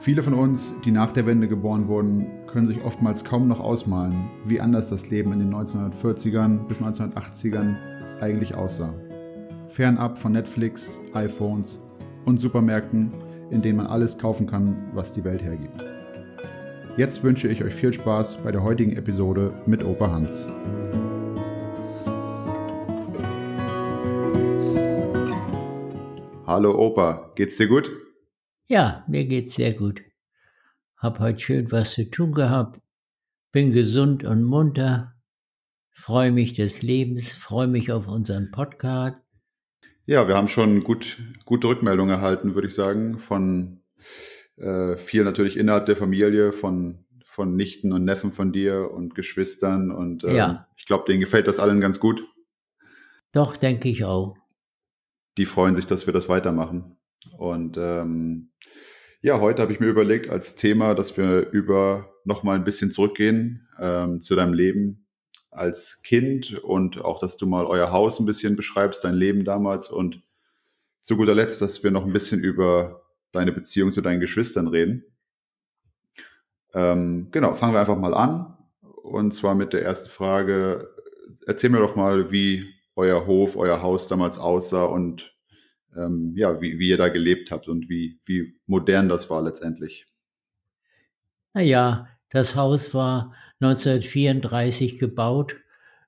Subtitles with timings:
[0.00, 4.30] Viele von uns, die nach der Wende geboren wurden, können sich oftmals kaum noch ausmalen,
[4.46, 7.76] wie anders das Leben in den 1940ern bis 1980ern
[8.18, 8.94] eigentlich aussah.
[9.68, 11.82] Fernab von Netflix, iPhones
[12.24, 13.12] und Supermärkten,
[13.50, 15.84] in denen man alles kaufen kann, was die Welt hergibt.
[16.96, 20.48] Jetzt wünsche ich euch viel Spaß bei der heutigen Episode mit Opa Hans.
[26.46, 28.09] Hallo Opa, geht's dir gut?
[28.70, 30.00] Ja, mir geht's sehr gut.
[30.96, 32.80] Hab heute schön was zu tun gehabt.
[33.50, 35.16] Bin gesund und munter.
[35.90, 39.16] Freue mich des Lebens, freue mich auf unseren Podcast.
[40.06, 43.80] Ja, wir haben schon gut, gute Rückmeldungen erhalten, würde ich sagen, von
[44.54, 49.90] äh, viel natürlich innerhalb der Familie, von, von Nichten und Neffen von dir und Geschwistern.
[49.90, 50.68] Und äh, ja.
[50.76, 52.22] ich glaube, denen gefällt das allen ganz gut.
[53.32, 54.36] Doch, denke ich auch.
[55.38, 56.99] Die freuen sich, dass wir das weitermachen.
[57.38, 58.50] Und ähm,
[59.22, 63.68] ja, heute habe ich mir überlegt als Thema, dass wir über nochmal ein bisschen zurückgehen
[63.78, 65.06] ähm, zu deinem Leben
[65.50, 69.88] als Kind und auch, dass du mal euer Haus ein bisschen beschreibst, dein Leben damals
[69.88, 70.22] und
[71.00, 75.04] zu guter Letzt, dass wir noch ein bisschen über deine Beziehung zu deinen Geschwistern reden.
[76.72, 78.56] Ähm, genau, fangen wir einfach mal an.
[78.80, 80.88] Und zwar mit der ersten Frage.
[81.46, 85.34] Erzähl mir doch mal, wie euer Hof, euer Haus damals aussah und
[85.96, 90.06] ähm, ja, wie, wie ihr da gelebt habt und wie, wie modern das war letztendlich.
[91.52, 95.56] Naja, das Haus war 1934 gebaut,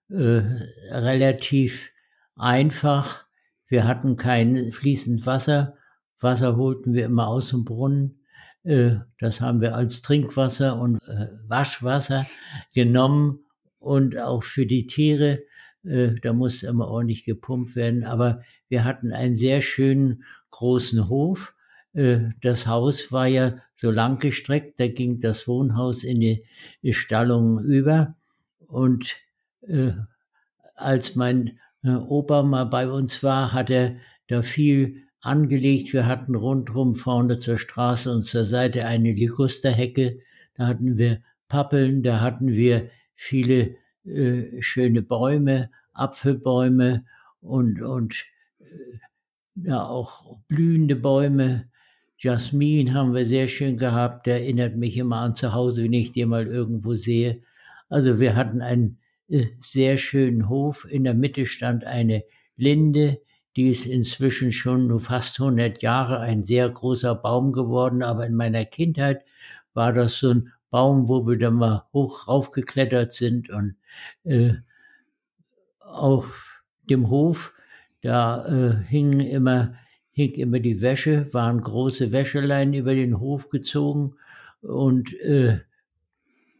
[0.09, 0.43] äh,
[0.91, 1.91] relativ
[2.37, 3.25] einfach.
[3.67, 5.77] Wir hatten kein fließend Wasser.
[6.21, 8.21] Wasser holten wir immer aus dem Brunnen.
[8.63, 12.27] Äh, das haben wir als Trinkwasser und äh, Waschwasser
[12.75, 13.45] genommen
[13.79, 15.43] und auch für die Tiere
[15.85, 18.05] äh, da musste immer ordentlich gepumpt werden.
[18.05, 21.55] Aber wir hatten einen sehr schönen großen Hof.
[21.93, 26.43] Äh, das Haus war ja so lang gestreckt, da ging das Wohnhaus in die,
[26.95, 28.17] Stallung über.
[28.67, 29.15] Und
[29.69, 29.93] äh,
[30.75, 33.97] als mein Opa mal bei uns war, hat er
[34.29, 35.93] da viel angelegt.
[35.93, 40.21] Wir hatten rundherum vorne zur Straße und zur Seite eine Ligusterhecke.
[40.55, 47.05] Da hatten wir Pappeln, da hatten wir viele äh, schöne Bäume, Apfelbäume
[47.43, 48.32] und, und äh,
[49.55, 51.71] ja, auch blühende Bäume.
[52.19, 56.13] Jasmin haben wir sehr schön gehabt, der erinnert mich immer an zu Hause, wenn ich
[56.13, 57.43] den mal irgendwo sehe.
[57.89, 60.87] Also wir hatten einen äh, sehr schönen Hof.
[60.89, 62.25] In der Mitte stand eine
[62.57, 63.21] Linde,
[63.57, 68.35] die ist inzwischen schon nur fast 100 Jahre ein sehr großer Baum geworden, aber in
[68.35, 69.25] meiner Kindheit
[69.75, 73.77] war das so ein Baum, wo wir dann mal hoch raufgeklettert sind und
[74.25, 74.55] äh,
[75.81, 77.53] auf dem Hof,
[78.03, 79.75] da äh, hingen immer,
[80.11, 84.15] hing immer die Wäsche, waren große Wäscheleien über den Hof gezogen
[84.61, 85.61] und äh,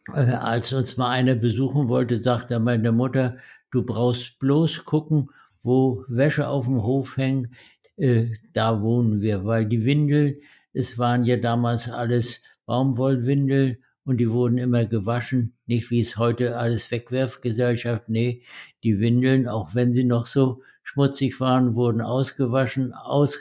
[0.09, 3.39] äh, als uns mal einer besuchen wollte, sagte meine Mutter,
[3.71, 5.31] du brauchst bloß gucken,
[5.63, 7.55] wo Wäsche auf dem Hof hängen,
[7.97, 10.37] äh, da wohnen wir, weil die Windeln,
[10.73, 16.57] es waren ja damals alles Baumwollwindeln und die wurden immer gewaschen, nicht wie es heute
[16.57, 18.43] alles Wegwerfgesellschaft, nee,
[18.83, 23.41] die Windeln, auch wenn sie noch so schmutzig waren, wurden ausgewaschen, aus,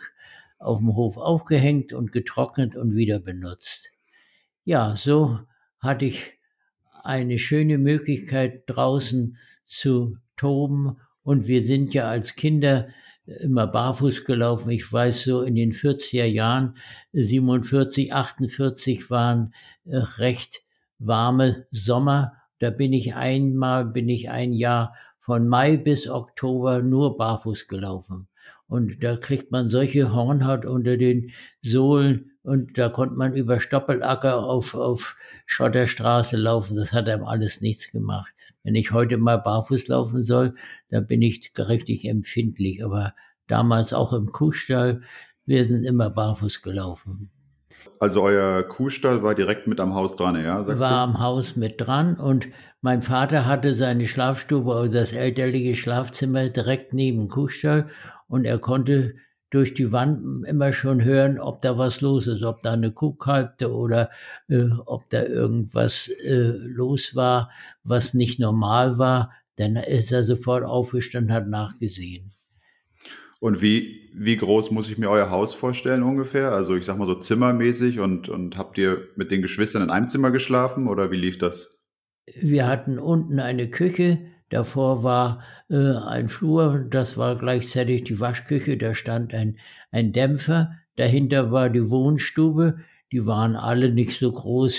[0.57, 3.91] auf dem Hof aufgehängt und getrocknet und wieder benutzt.
[4.63, 5.39] Ja, so
[5.79, 6.31] hatte ich
[7.03, 12.87] eine schöne Möglichkeit draußen zu toben und wir sind ja als Kinder
[13.25, 14.69] immer barfuß gelaufen.
[14.69, 16.77] Ich weiß so in den 40er Jahren,
[17.11, 19.53] 47, 48 waren
[19.85, 20.63] äh, recht
[20.99, 22.33] warme Sommer.
[22.59, 28.27] Da bin ich einmal, bin ich ein Jahr von Mai bis Oktober nur barfuß gelaufen.
[28.67, 31.31] Und da kriegt man solche Hornhaut unter den
[31.61, 35.15] Sohlen und da konnte man über Stoppelacker auf, auf
[35.45, 36.75] Schotterstraße laufen.
[36.75, 38.33] Das hat einem alles nichts gemacht.
[38.63, 40.55] Wenn ich heute mal barfuß laufen soll,
[40.89, 42.83] dann bin ich richtig empfindlich.
[42.83, 43.13] Aber
[43.47, 45.01] damals auch im Kuhstall,
[45.45, 47.29] wir sind immer barfuß gelaufen.
[48.01, 50.63] Also euer Kuhstall war direkt mit am Haus dran, ja?
[50.63, 50.95] Sagst war du?
[50.95, 52.47] am Haus mit dran und
[52.81, 57.91] mein Vater hatte seine Schlafstube, also das elterliche Schlafzimmer direkt neben dem Kuhstall
[58.27, 59.13] und er konnte
[59.51, 63.13] durch die Wand immer schon hören, ob da was los ist, ob da eine Kuh
[63.13, 64.09] kalbte oder
[64.47, 67.51] äh, ob da irgendwas äh, los war,
[67.83, 69.31] was nicht normal war.
[69.57, 72.33] Dann ist er sofort aufgestanden, hat nachgesehen.
[73.41, 76.51] Und wie, wie groß muss ich mir euer Haus vorstellen ungefähr?
[76.51, 80.07] Also ich sag mal so zimmermäßig und, und habt ihr mit den Geschwistern in einem
[80.07, 81.81] Zimmer geschlafen oder wie lief das?
[82.27, 84.19] Wir hatten unten eine Küche,
[84.51, 89.57] Davor war äh, ein Flur, das war gleichzeitig die Waschküche, da stand ein,
[89.91, 92.79] ein Dämpfer, dahinter war die Wohnstube,
[93.13, 94.77] die waren alle nicht so groß,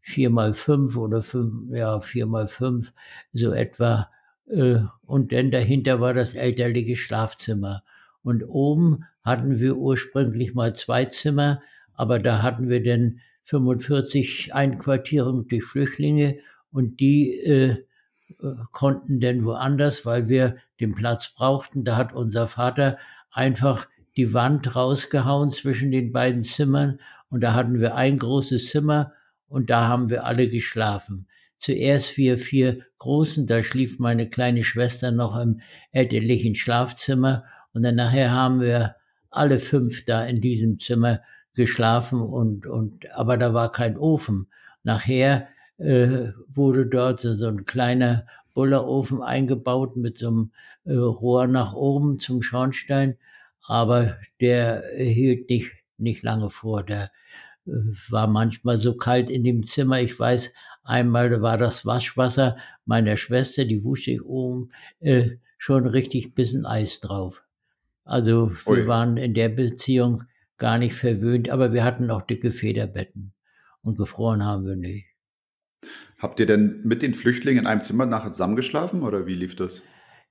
[0.00, 2.94] vier mal fünf oder fünf, ja, vier mal fünf,
[3.34, 4.08] so etwa.
[4.50, 7.82] Äh, und dann dahinter war das elterliche Schlafzimmer.
[8.22, 11.62] Und oben hatten wir ursprünglich mal zwei Zimmer,
[11.94, 16.38] aber da hatten wir dann 45 Einquartierungen durch Flüchtlinge
[16.70, 17.84] und die äh,
[18.42, 21.84] äh, konnten denn woanders, weil wir den Platz brauchten.
[21.84, 22.98] Da hat unser Vater
[23.32, 23.86] einfach
[24.16, 29.12] die Wand rausgehauen zwischen den beiden Zimmern und da hatten wir ein großes Zimmer
[29.48, 31.26] und da haben wir alle geschlafen.
[31.58, 35.60] Zuerst wir vier Großen, da schlief meine kleine Schwester noch im
[35.92, 38.96] elterlichen Schlafzimmer und dann nachher haben wir
[39.30, 41.20] alle fünf da in diesem Zimmer
[41.54, 44.48] geschlafen und, und, aber da war kein Ofen.
[44.82, 50.52] Nachher äh, wurde dort so, so ein kleiner Bullerofen eingebaut mit so einem
[50.84, 53.16] äh, Rohr nach oben zum Schornstein,
[53.66, 56.82] aber der hielt nicht, nicht lange vor.
[56.82, 57.10] Der
[57.66, 57.70] äh,
[58.08, 60.00] war manchmal so kalt in dem Zimmer.
[60.00, 60.52] Ich weiß,
[60.82, 67.00] einmal war das Waschwasser meiner Schwester, die wusste ich oben, äh, schon richtig bisschen Eis
[67.00, 67.42] drauf.
[68.10, 68.86] Also wir Ui.
[68.88, 70.24] waren in der Beziehung
[70.58, 73.32] gar nicht verwöhnt, aber wir hatten auch dicke Federbetten
[73.82, 75.06] und gefroren haben wir nicht.
[76.18, 79.84] Habt ihr denn mit den Flüchtlingen in einem Zimmer nachher zusammengeschlafen oder wie lief das?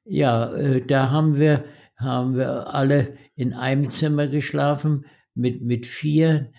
[0.04, 1.64] Ja, äh, da haben wir,
[1.96, 6.52] haben wir alle in einem Zimmer geschlafen mit, mit vier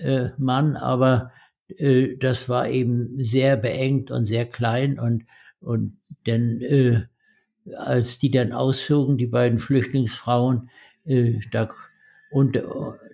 [0.00, 1.32] äh, Mann, aber
[1.68, 5.24] äh, das war eben sehr beengt und sehr klein und,
[5.58, 5.94] und
[6.26, 7.06] dann, äh,
[7.76, 10.70] als die dann auszogen, die beiden Flüchtlingsfrauen,
[11.04, 11.70] äh, da,
[12.30, 12.62] und äh,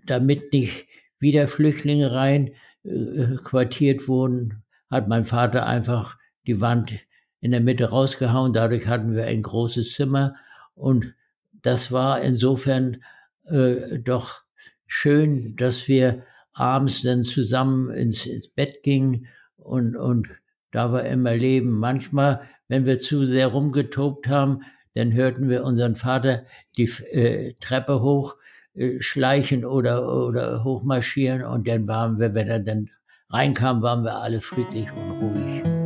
[0.06, 0.86] damit nicht
[1.18, 2.52] wieder Flüchtlinge rein
[3.44, 6.18] quartiert wurden, hat mein Vater einfach
[6.48, 6.92] die Wand
[7.40, 8.52] in der Mitte rausgehauen.
[8.52, 10.34] Dadurch hatten wir ein großes Zimmer
[10.74, 11.14] und
[11.62, 13.02] das war insofern
[13.44, 14.42] äh, doch
[14.86, 19.26] schön, dass wir abends dann zusammen ins, ins Bett gingen
[19.56, 20.28] und, und
[20.70, 21.70] da war immer Leben.
[21.78, 24.62] Manchmal, wenn wir zu sehr rumgetobt haben,
[24.94, 26.44] dann hörten wir unseren Vater
[26.78, 28.36] die äh, Treppe hoch
[28.74, 32.88] äh, schleichen oder, oder hochmarschieren und dann waren wir, wenn er dann
[33.28, 35.81] reinkam, waren wir alle friedlich und ruhig.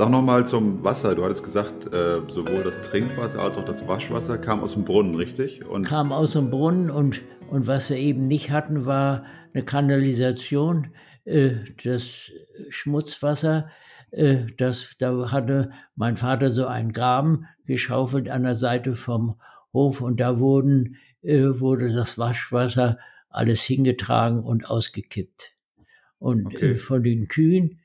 [0.00, 1.14] Sag nochmal zum Wasser.
[1.14, 5.14] Du hattest gesagt, äh, sowohl das Trinkwasser als auch das Waschwasser kam aus dem Brunnen,
[5.14, 5.62] richtig?
[5.66, 7.20] Und kam aus dem Brunnen und,
[7.50, 10.94] und was wir eben nicht hatten, war eine Kanalisation,
[11.26, 11.50] äh,
[11.84, 12.30] das
[12.70, 13.68] Schmutzwasser,
[14.10, 19.38] äh, das, da hatte mein Vater so einen Graben geschaufelt an der Seite vom
[19.74, 22.96] Hof und da wurden, äh, wurde das Waschwasser
[23.28, 25.52] alles hingetragen und ausgekippt.
[26.18, 26.76] Und okay.
[26.76, 27.80] von den Kühen,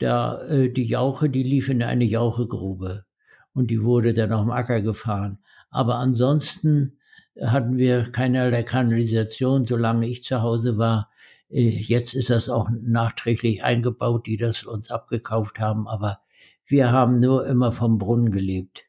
[0.00, 3.04] da die Jauche, die lief in eine Jauchegrube
[3.52, 5.38] und die wurde dann auf dem Acker gefahren.
[5.70, 6.98] Aber ansonsten
[7.40, 11.10] hatten wir keinerlei Kanalisation, solange ich zu Hause war.
[11.48, 16.20] Äh, jetzt ist das auch nachträglich eingebaut, die das uns abgekauft haben, aber
[16.66, 18.84] wir haben nur immer vom Brunnen gelebt.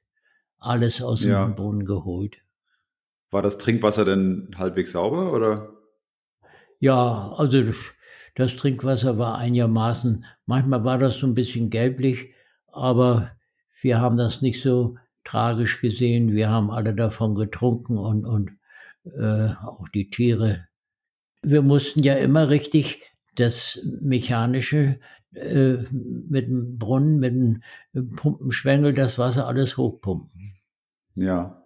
[0.60, 1.46] Alles aus ja.
[1.46, 2.38] dem Brunnen geholt.
[3.32, 5.70] War das Trinkwasser denn halbwegs sauber oder?
[6.80, 7.72] Ja, also
[8.36, 12.34] das, Trinkwasser war einigermaßen, manchmal war das so ein bisschen gelblich,
[12.72, 13.32] aber
[13.82, 16.34] wir haben das nicht so tragisch gesehen.
[16.34, 18.52] Wir haben alle davon getrunken und, und
[19.06, 20.68] äh, auch die Tiere.
[21.42, 23.02] Wir mussten ja immer richtig
[23.36, 25.00] das Mechanische
[25.34, 30.56] äh, mit dem Brunnen, mit dem Pumpenschwengel, das Wasser alles hochpumpen.
[31.16, 31.58] Ja.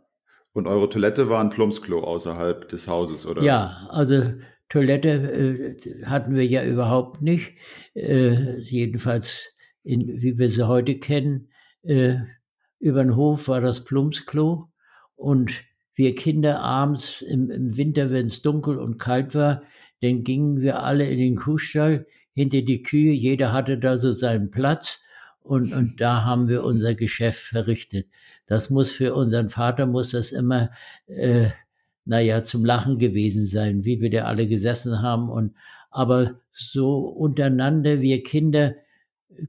[0.53, 3.41] Und eure Toilette war ein Plumpsklo außerhalb des Hauses, oder?
[3.41, 4.33] Ja, also
[4.69, 7.53] Toilette äh, hatten wir ja überhaupt nicht.
[7.93, 9.53] Äh, jedenfalls,
[9.83, 11.49] in, wie wir sie heute kennen.
[11.83, 12.17] Äh,
[12.79, 14.69] über den Hof war das Plumpsklo
[15.15, 15.63] und
[15.95, 19.63] wir Kinder abends im, im Winter, wenn es dunkel und kalt war,
[20.01, 23.13] dann gingen wir alle in den Kuhstall hinter die Kühe.
[23.13, 24.99] Jeder hatte da so seinen Platz
[25.39, 28.07] und, und da haben wir unser Geschäft verrichtet.
[28.47, 30.71] Das muss für unseren Vater, muss das immer,
[31.07, 31.49] äh,
[32.05, 35.29] naja, zum Lachen gewesen sein, wie wir da alle gesessen haben.
[35.29, 35.55] Und,
[35.89, 38.75] aber so untereinander, wir Kinder,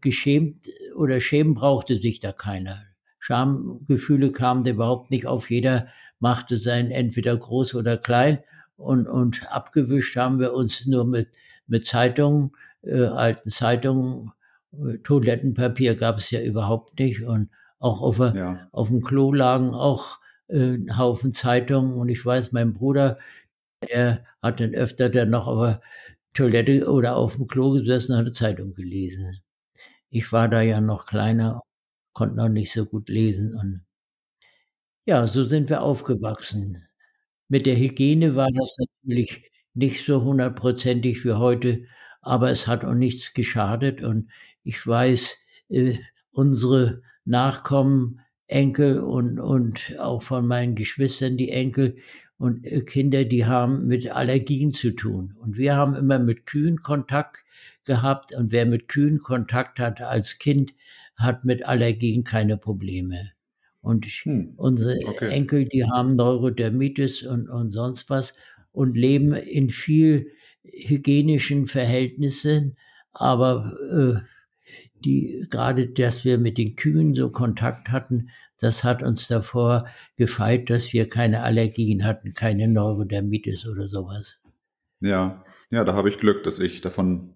[0.00, 2.82] geschämt oder schämen brauchte sich da keiner.
[3.18, 5.50] Schamgefühle kamen da überhaupt nicht auf.
[5.50, 8.38] Jeder machte sein entweder groß oder klein
[8.76, 11.28] und, und abgewischt haben wir uns nur mit,
[11.66, 14.32] mit Zeitungen, äh, alten Zeitungen.
[15.04, 17.48] Toilettenpapier gab es ja überhaupt nicht und
[17.78, 18.68] auch auf, ja.
[18.72, 23.18] auf dem Klo lagen auch äh, ein Haufen Zeitungen und ich weiß, mein Bruder,
[23.88, 25.82] der hat dann öfter dann noch auf der
[26.34, 29.40] Toilette oder auf dem Klo gesessen und hat Zeitung gelesen.
[30.10, 31.62] Ich war da ja noch kleiner,
[32.14, 33.82] konnte noch nicht so gut lesen und
[35.06, 36.86] ja, so sind wir aufgewachsen.
[37.48, 41.84] Mit der Hygiene war das natürlich nicht so hundertprozentig wie heute,
[42.22, 44.30] aber es hat auch nichts geschadet und
[44.64, 45.36] ich weiß,
[45.70, 45.98] äh,
[46.32, 51.96] unsere Nachkommen, Enkel und, und auch von meinen Geschwistern die Enkel
[52.38, 55.34] und äh, Kinder, die haben mit Allergien zu tun.
[55.40, 57.44] Und wir haben immer mit Kühen Kontakt
[57.86, 60.74] gehabt und wer mit Kühen Kontakt hatte als Kind,
[61.16, 63.32] hat mit Allergien keine Probleme.
[63.80, 65.30] Und hm, unsere okay.
[65.30, 68.34] Enkel, die haben Neurodermitis und, und sonst was
[68.72, 72.76] und leben in viel hygienischen Verhältnissen,
[73.12, 74.35] aber äh,
[75.06, 79.86] die, gerade, dass wir mit den Kühen so Kontakt hatten, das hat uns davor
[80.16, 84.38] gefeit, dass wir keine Allergien hatten, keine Neurodermitis oder sowas.
[85.00, 87.34] Ja, ja, da habe ich Glück, dass ich davon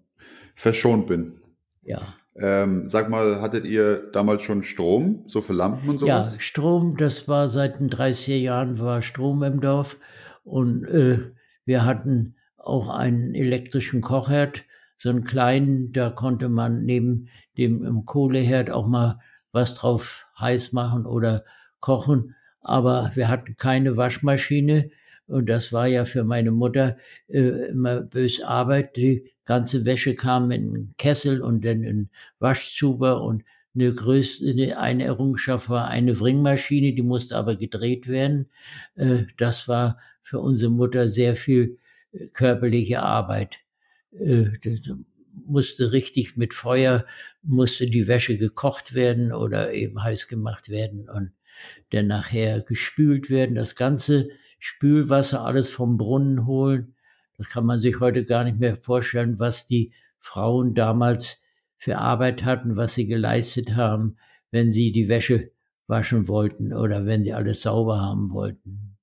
[0.55, 1.41] verschont bin.
[1.83, 2.15] Ja.
[2.35, 6.35] Ähm, sag mal, hattet ihr damals schon Strom, so für Lampen und sowas?
[6.35, 9.97] Ja, Strom, das war seit den 30er Jahren war Strom im Dorf
[10.43, 11.19] und äh,
[11.65, 14.63] wir hatten auch einen elektrischen Kochherd,
[14.97, 17.27] so einen kleinen, da konnte man neben
[17.57, 19.19] dem Kohleherd auch mal
[19.51, 21.43] was drauf heiß machen oder
[21.79, 24.91] kochen, aber wir hatten keine Waschmaschine
[25.27, 28.97] und das war ja für meine Mutter äh, immer bös Arbeit.
[28.97, 33.43] Die ganze Wäsche kam in einen Kessel und dann in Waschzuber und
[33.73, 38.49] eine größte, eine Errungenschaft war eine Wringmaschine, die musste aber gedreht werden.
[38.95, 41.77] Äh, das war für unsere Mutter sehr viel
[42.11, 43.57] äh, körperliche Arbeit.
[44.11, 44.49] Äh,
[45.33, 47.05] musste richtig mit Feuer,
[47.43, 51.31] musste die Wäsche gekocht werden oder eben heiß gemacht werden und
[51.91, 53.55] dann nachher gespült werden.
[53.55, 56.95] Das ganze Spülwasser alles vom Brunnen holen.
[57.37, 61.39] Das kann man sich heute gar nicht mehr vorstellen, was die Frauen damals
[61.77, 64.17] für Arbeit hatten, was sie geleistet haben,
[64.51, 65.51] wenn sie die Wäsche
[65.87, 68.97] waschen wollten oder wenn sie alles sauber haben wollten.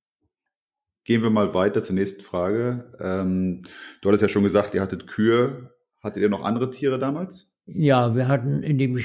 [1.04, 2.92] Gehen wir mal weiter zur nächsten Frage.
[3.00, 3.62] Ähm,
[4.00, 5.72] du hattest ja schon gesagt, ihr hattet Kühe.
[6.08, 7.52] Hattet ihr noch andere Tiere damals?
[7.66, 8.98] Ja, wir hatten in dem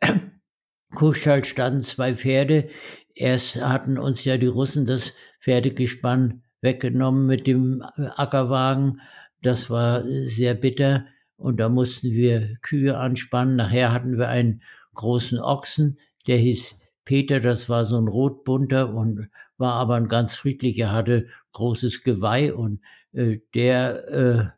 [0.94, 2.70] Kuhstall standen zwei Pferde.
[3.14, 9.02] Erst hatten uns ja die Russen das Pferdegespann weggenommen mit dem Ackerwagen.
[9.42, 11.04] Das war sehr bitter
[11.36, 13.56] und da mussten wir Kühe anspannen.
[13.56, 14.62] Nachher hatten wir einen
[14.94, 20.34] großen Ochsen, der hieß Peter, das war so ein rotbunter und war aber ein ganz
[20.34, 22.80] friedlicher, hatte großes Geweih und
[23.12, 24.55] äh, der äh,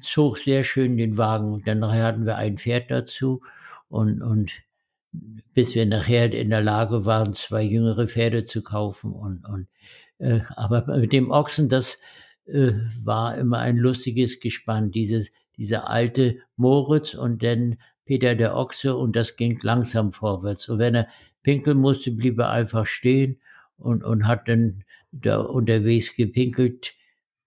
[0.00, 1.62] zog sehr schön den Wagen.
[1.64, 3.42] Dann hatten wir ein Pferd dazu
[3.88, 4.52] und, und
[5.54, 9.12] bis wir nachher in der Lage waren, zwei jüngere Pferde zu kaufen.
[9.12, 9.68] Und, und,
[10.18, 11.98] äh, aber mit dem Ochsen, das
[12.46, 18.96] äh, war immer ein lustiges Gespann, dieses, dieser alte Moritz und dann Peter der Ochse
[18.96, 20.68] und das ging langsam vorwärts.
[20.68, 21.08] Und wenn er
[21.42, 23.40] pinkeln musste, blieb er einfach stehen
[23.78, 26.94] und, und hat dann da unterwegs gepinkelt.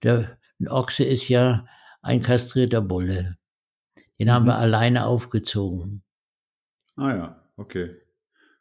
[0.03, 1.65] Der Ochse ist ja
[2.01, 3.37] ein kastrierter Bulle.
[4.19, 4.31] Den mhm.
[4.31, 4.61] haben wir mhm.
[4.61, 6.03] alleine aufgezogen.
[6.95, 7.95] Ah ja, okay.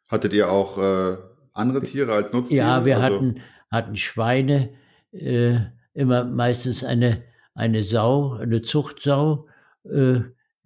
[0.07, 1.17] Hattet ihr auch äh,
[1.53, 2.65] andere Tiere als Nutztiere?
[2.65, 3.15] Ja, wir also...
[3.15, 4.73] hatten, hatten Schweine,
[5.11, 5.59] äh,
[5.93, 9.47] immer meistens eine, eine Sau, eine Zuchtsau.
[9.83, 10.21] Äh,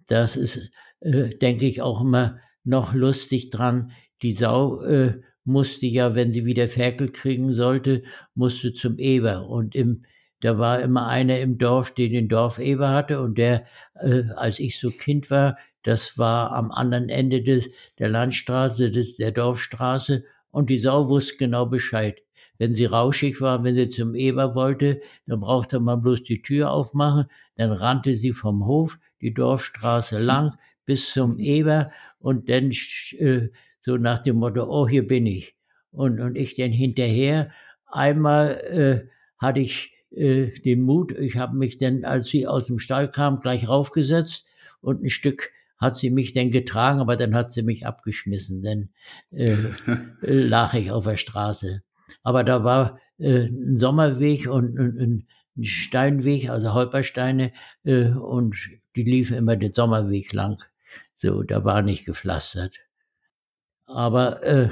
[0.06, 3.92] das ist, äh, denke ich, auch immer noch lustig dran.
[4.22, 8.04] Die Sau äh, musste ja, wenn sie wieder Ferkel kriegen sollte,
[8.34, 9.48] musste zum Eber.
[9.48, 10.04] Und im,
[10.44, 14.78] da war immer einer im Dorf, der den Dorfeber hatte und der, äh, als ich
[14.78, 20.68] so Kind war, das war am anderen Ende des, der Landstraße, des, der Dorfstraße und
[20.68, 22.18] die Sau wusste genau Bescheid.
[22.58, 26.72] Wenn sie rauschig war, wenn sie zum Eber wollte, dann brauchte man bloß die Tür
[26.72, 27.24] aufmachen,
[27.56, 32.70] dann rannte sie vom Hof die Dorfstraße lang bis zum Eber und dann
[33.18, 33.48] äh,
[33.80, 35.56] so nach dem Motto, oh, hier bin ich.
[35.90, 37.50] Und, und ich dann hinterher.
[37.86, 39.08] Einmal äh,
[39.38, 41.12] hatte ich äh, den Mut.
[41.12, 44.46] Ich habe mich dann, als sie aus dem Stall kam, gleich raufgesetzt
[44.80, 48.88] und ein Stück hat sie mich denn getragen, aber dann hat sie mich abgeschmissen, dann
[49.30, 49.56] äh,
[50.22, 51.82] lag ich auf der Straße.
[52.22, 57.52] Aber da war äh, ein Sommerweg und ein, ein Steinweg, also Holpersteine,
[57.84, 58.56] äh, und
[58.96, 60.62] die liefen immer den Sommerweg lang.
[61.14, 62.78] So, da war nicht gepflastert.
[63.86, 64.70] Aber äh,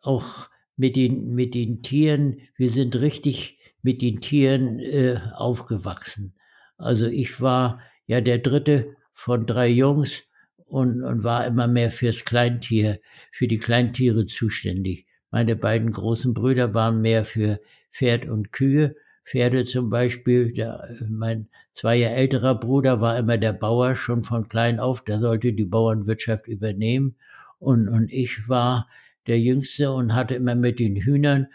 [0.00, 6.34] auch mit den, mit den Tieren, wir sind richtig mit den Tieren äh, aufgewachsen.
[6.78, 10.22] Also ich war ja der dritte von drei Jungs
[10.66, 15.06] und, und war immer mehr fürs Kleintier, für die Kleintiere zuständig.
[15.30, 17.60] Meine beiden großen Brüder waren mehr für
[17.92, 18.96] Pferd und Kühe.
[19.24, 24.48] Pferde zum Beispiel, der, mein zwei Jahre älterer Bruder war immer der Bauer schon von
[24.48, 27.16] klein auf, der sollte die Bauernwirtschaft übernehmen.
[27.58, 28.88] Und, und ich war
[29.26, 31.46] der Jüngste und hatte immer mit den Hühnern,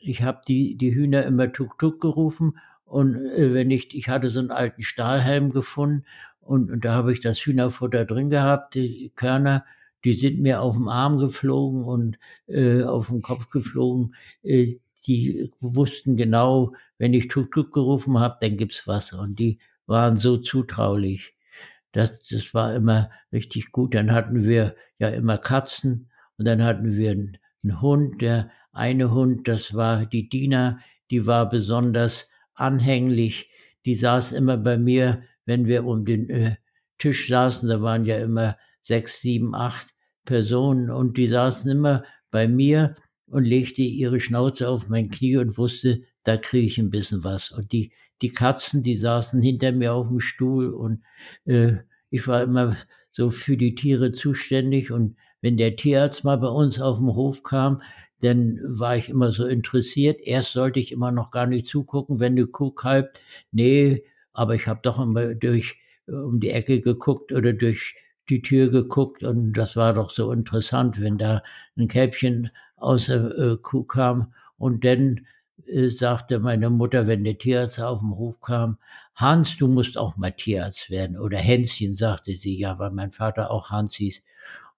[0.00, 4.40] ich habe die, die Hühner immer Tuk-Tuk gerufen und äh, wenn ich, ich hatte so
[4.40, 6.04] einen alten Stahlhelm gefunden
[6.40, 9.64] und, und da habe ich das Hühnerfutter drin gehabt, die Körner,
[10.04, 14.14] die sind mir auf dem Arm geflogen und äh, auf den Kopf geflogen.
[14.42, 14.76] Äh,
[15.06, 19.12] die wussten genau, wenn ich Tuk-Tuk gerufen habe, dann gibt's was.
[19.12, 21.34] Und die waren so zutraulich.
[21.92, 23.94] Das, das war immer richtig gut.
[23.94, 28.20] Dann hatten wir ja immer Katzen und dann hatten wir einen, einen Hund.
[28.20, 30.78] Der eine Hund, das war die Dina,
[31.10, 33.50] die war besonders anhänglich.
[33.84, 36.56] Die saß immer bei mir, wenn wir um den äh,
[36.98, 37.68] Tisch saßen.
[37.68, 39.88] Da waren ja immer sechs, sieben, acht
[40.24, 42.96] Personen und die saßen immer bei mir
[43.26, 47.50] und legte ihre Schnauze auf mein Knie und wusste, da kriege ich ein bisschen was.
[47.50, 51.02] Und die, die Katzen, die saßen hinter mir auf dem Stuhl und
[51.46, 51.78] äh,
[52.10, 52.76] ich war immer
[53.10, 54.90] so für die Tiere zuständig.
[54.90, 57.82] Und wenn der Tierarzt mal bei uns auf dem Hof kam,
[58.22, 60.20] dann war ich immer so interessiert.
[60.20, 63.20] Erst sollte ich immer noch gar nicht zugucken, wenn eine Kuh kalbt.
[63.52, 67.94] Nee, aber ich habe doch immer durch äh, um die Ecke geguckt oder durch
[68.28, 71.42] die Tür geguckt und das war doch so interessant, wenn da
[71.76, 75.26] ein Kälbchen aus der äh, Kuh kam und dann
[75.66, 78.78] äh, sagte meine Mutter, wenn der Tierarzt auf den Hof kam,
[79.14, 81.18] Hans, du musst auch mal Tierarzt werden.
[81.18, 84.22] Oder Hänschen, sagte sie, ja, weil mein Vater auch Hans hieß.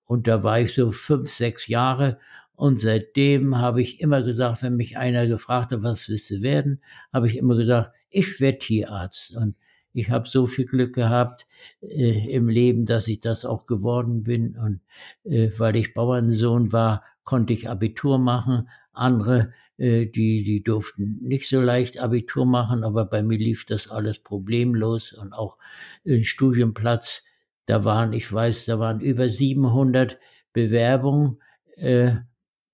[0.05, 2.19] Und da war ich so fünf, sechs Jahre.
[2.55, 6.81] Und seitdem habe ich immer gesagt, wenn mich einer gefragt hat, was willst du werden,
[7.13, 9.35] habe ich immer gesagt, ich werde Tierarzt.
[9.37, 9.57] Und
[9.95, 11.47] ich habe so viel Glück gehabt
[11.81, 14.57] äh, im Leben, dass ich das auch geworden bin.
[14.57, 14.81] Und
[15.25, 18.69] äh, weil ich Bauernsohn war, konnte ich Abitur machen.
[18.93, 23.91] Andere, äh, die, die durften nicht so leicht Abitur machen, aber bei mir lief das
[23.91, 25.59] alles problemlos und auch
[26.07, 27.23] ein Studienplatz.
[27.67, 30.19] Da waren, ich weiß, da waren über 700
[30.53, 31.39] Bewerbungen
[31.77, 32.17] äh,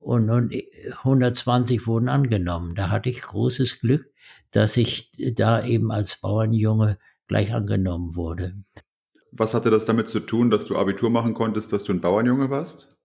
[0.08, 0.54] und, und
[1.02, 2.74] 120 wurden angenommen.
[2.74, 4.10] Da hatte ich großes Glück,
[4.52, 8.54] dass ich da eben als Bauernjunge gleich angenommen wurde.
[9.32, 12.48] Was hatte das damit zu tun, dass du Abitur machen konntest, dass du ein Bauernjunge
[12.48, 12.96] warst?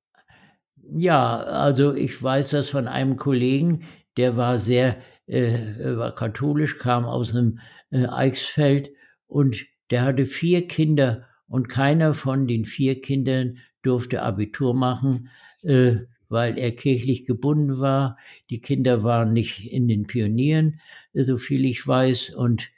[0.96, 3.84] Ja, also ich weiß das von einem Kollegen,
[4.16, 4.96] der war sehr,
[5.28, 7.60] äh, war katholisch, kam aus einem
[7.92, 8.92] äh, Eichsfeld
[9.28, 9.58] und
[9.92, 15.30] der hatte vier Kinder und keiner von den vier Kindern durfte Abitur machen,
[15.64, 15.98] äh,
[16.34, 18.18] weil er kirchlich gebunden war.
[18.50, 20.82] Die Kinder waren nicht in den Pionieren,
[21.14, 22.70] so viel ich weiß, und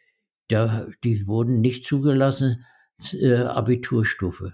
[0.50, 2.64] da, die wurden nicht zugelassen,
[3.14, 4.54] äh, Abiturstufe.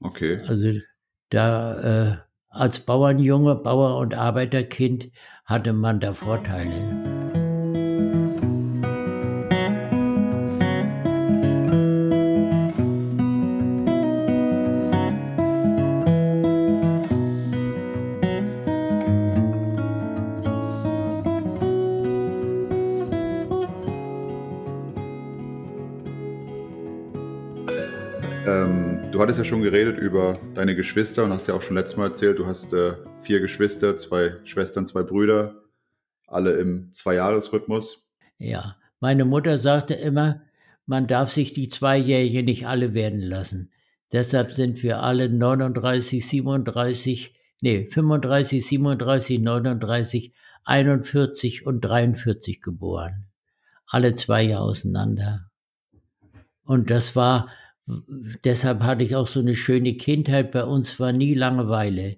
[0.00, 0.40] Okay.
[0.48, 0.80] Also
[1.30, 2.16] da äh,
[2.48, 5.10] als Bauernjunge, Bauer- und Arbeiterkind
[5.44, 7.23] hatte man da Vorteile.
[29.24, 32.38] Hattest ja schon geredet über deine Geschwister und hast ja auch schon letztes Mal erzählt,
[32.38, 35.62] du hast äh, vier Geschwister, zwei Schwestern, zwei Brüder,
[36.26, 38.06] alle im Zweijahresrhythmus.
[38.36, 40.42] Ja, meine Mutter sagte immer,
[40.84, 43.72] man darf sich die Zweijährigen nicht alle werden lassen.
[44.12, 50.34] Deshalb sind wir alle 39, 37, nee, 35, 37, 39,
[50.64, 53.24] 41 und 43 geboren.
[53.86, 55.50] Alle zwei Jahre auseinander.
[56.66, 57.48] Und das war
[57.86, 60.52] deshalb hatte ich auch so eine schöne Kindheit.
[60.52, 62.16] Bei uns war nie Langeweile.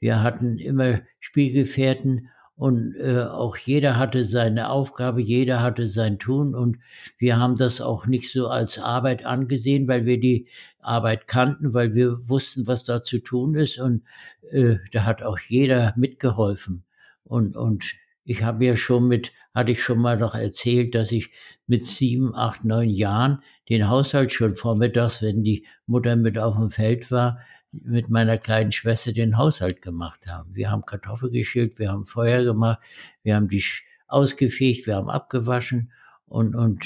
[0.00, 6.54] Wir hatten immer Spielgefährten und äh, auch jeder hatte seine Aufgabe, jeder hatte sein Tun
[6.54, 6.78] und
[7.18, 10.48] wir haben das auch nicht so als Arbeit angesehen, weil wir die
[10.80, 14.02] Arbeit kannten, weil wir wussten, was da zu tun ist und
[14.50, 16.84] äh, da hat auch jeder mitgeholfen
[17.24, 17.94] und, und
[18.24, 21.30] ich habe ja schon mit, hatte ich schon mal noch erzählt, dass ich
[21.66, 26.70] mit sieben, acht, neun Jahren den Haushalt schon vormittags, wenn die Mutter mit auf dem
[26.70, 27.38] Feld war,
[27.72, 30.54] mit meiner kleinen Schwester den Haushalt gemacht haben.
[30.54, 32.80] Wir haben Kartoffeln geschält, wir haben Feuer gemacht,
[33.22, 33.64] wir haben die
[34.08, 35.90] ausgefegt, wir haben abgewaschen
[36.26, 36.84] und, und,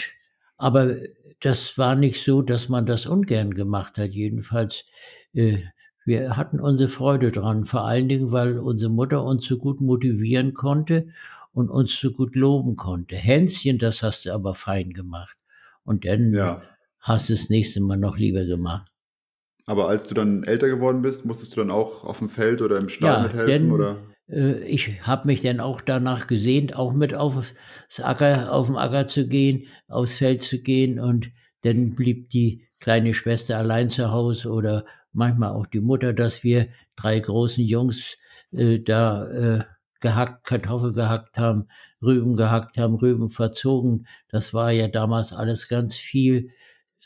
[0.58, 0.94] aber
[1.40, 4.10] das war nicht so, dass man das ungern gemacht hat.
[4.10, 4.84] Jedenfalls,
[5.34, 5.58] äh,
[6.04, 10.54] wir hatten unsere Freude dran, vor allen Dingen, weil unsere Mutter uns so gut motivieren
[10.54, 11.08] konnte
[11.52, 13.16] und uns so gut loben konnte.
[13.16, 15.36] Hänschen, das hast du aber fein gemacht.
[15.82, 16.62] Und dann ja.
[17.06, 18.90] Hast du das nächste Mal noch lieber gemacht.
[19.64, 22.78] Aber als du dann älter geworden bist, musstest du dann auch auf dem Feld oder
[22.78, 23.48] im Stall ja, mithelfen?
[23.48, 23.96] Denn, oder?
[24.28, 27.54] Äh, ich habe mich dann auch danach gesehnt, auch mit aufs
[28.00, 30.98] Acker, auf den Acker zu gehen, aufs Feld zu gehen.
[30.98, 31.30] Und
[31.62, 36.68] dann blieb die kleine Schwester allein zu Hause oder manchmal auch die Mutter, dass wir
[36.96, 38.16] drei großen Jungs
[38.52, 39.64] äh, da äh,
[40.00, 41.68] gehackt, Kartoffel gehackt haben,
[42.02, 44.06] Rüben gehackt haben, Rüben verzogen.
[44.28, 46.50] Das war ja damals alles ganz viel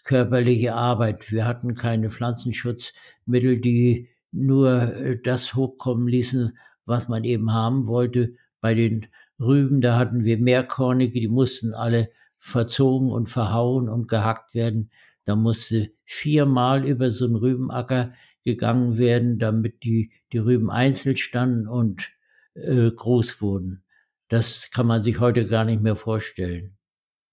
[0.05, 1.31] körperliche Arbeit.
[1.31, 8.35] Wir hatten keine Pflanzenschutzmittel, die nur äh, das hochkommen ließen, was man eben haben wollte.
[8.61, 9.07] Bei den
[9.39, 14.91] Rüben, da hatten wir mehrkornige, die mussten alle verzogen und verhauen und gehackt werden.
[15.25, 18.13] Da musste viermal über so einen Rübenacker
[18.45, 22.11] gegangen werden, damit die, die Rüben einzeln standen und
[22.55, 23.83] äh, groß wurden.
[24.29, 26.77] Das kann man sich heute gar nicht mehr vorstellen.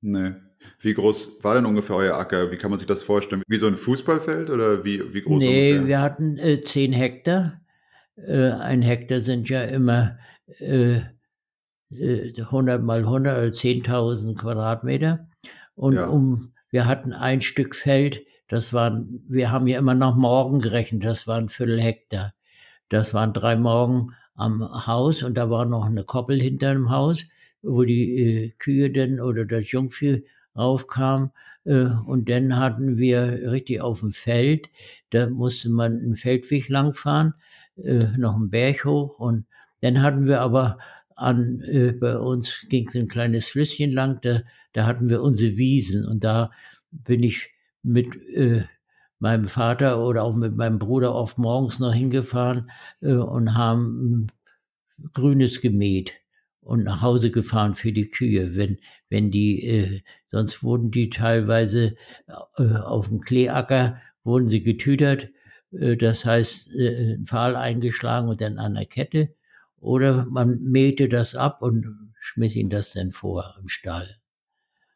[0.02, 0.34] Nee.
[0.80, 2.52] Wie groß war denn ungefähr euer Acker?
[2.52, 3.44] Wie kann man sich das vorstellen?
[3.48, 5.88] Wie so ein Fußballfeld oder wie, wie groß nee, ungefähr?
[5.88, 7.62] wir hatten äh, zehn Hektar.
[8.16, 10.18] Äh, ein Hektar sind ja immer
[10.60, 11.02] äh,
[11.92, 15.28] 100 äh, mal 100, also 10.000 Quadratmeter.
[15.76, 16.08] Und ja.
[16.08, 21.04] um, wir hatten ein Stück Feld, das waren, wir haben ja immer nach Morgen gerechnet,
[21.04, 22.34] das waren Viertel Hektar.
[22.90, 27.26] Das waren drei Morgen am Haus und da war noch eine Koppel hinter dem Haus,
[27.62, 30.24] wo die äh, Kühe denn oder das Jungvieh
[30.58, 31.32] raufkam.
[31.68, 34.70] Äh, und dann hatten wir richtig auf dem Feld,
[35.12, 37.34] da musste man einen Feldweg langfahren,
[37.84, 39.46] äh, noch einen Berg hoch und
[39.82, 40.80] dann hatten wir aber
[41.16, 44.42] an, äh, bei uns ging es ein kleines Flüsschen lang, da,
[44.74, 46.52] da hatten wir unsere Wiesen und da
[46.92, 47.50] bin ich
[47.84, 48.08] mit
[49.20, 52.70] meinem Vater oder auch mit meinem Bruder oft morgens noch hingefahren
[53.02, 54.28] und haben
[55.14, 56.14] Grünes gemäht
[56.68, 58.78] und nach Hause gefahren für die Kühe, wenn,
[59.10, 61.96] wenn die, äh, sonst wurden die teilweise
[62.58, 65.30] äh, auf dem Kleeacker, wurden sie getütert,
[65.72, 69.34] äh, das heißt, äh, ein Pfahl eingeschlagen und dann an der Kette,
[69.80, 74.18] oder man mähte das ab und schmiss ihnen das dann vor im Stall.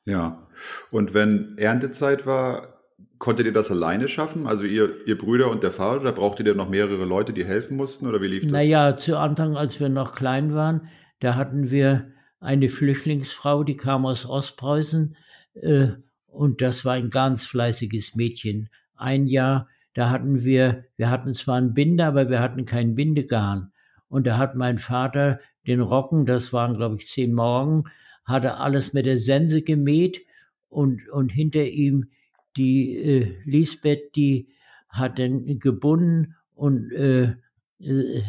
[0.03, 0.47] Ja,
[0.91, 2.81] und wenn Erntezeit war,
[3.17, 4.47] Konntet ihr das alleine schaffen?
[4.47, 7.77] Also ihr, ihr Brüder und der Vater, da brauchtet ihr noch mehrere Leute, die helfen
[7.77, 8.51] mussten oder wie lief das?
[8.51, 10.89] Naja, zu Anfang, als wir noch klein waren,
[11.21, 15.15] da hatten wir eine Flüchtlingsfrau, die kam aus Ostpreußen
[15.53, 15.89] äh,
[16.25, 18.69] und das war ein ganz fleißiges Mädchen.
[18.95, 23.71] Ein Jahr, da hatten wir, wir hatten zwar einen Binder, aber wir hatten keinen Bindegarn.
[24.09, 27.83] Und da hat mein Vater den Rocken, das waren glaube ich zehn Morgen,
[28.25, 30.21] hatte alles mit der Sense gemäht
[30.69, 32.09] und, und hinter ihm
[32.57, 34.49] die äh, Lisbeth, die
[34.89, 37.35] hat dann gebunden und äh,
[37.79, 38.23] äh,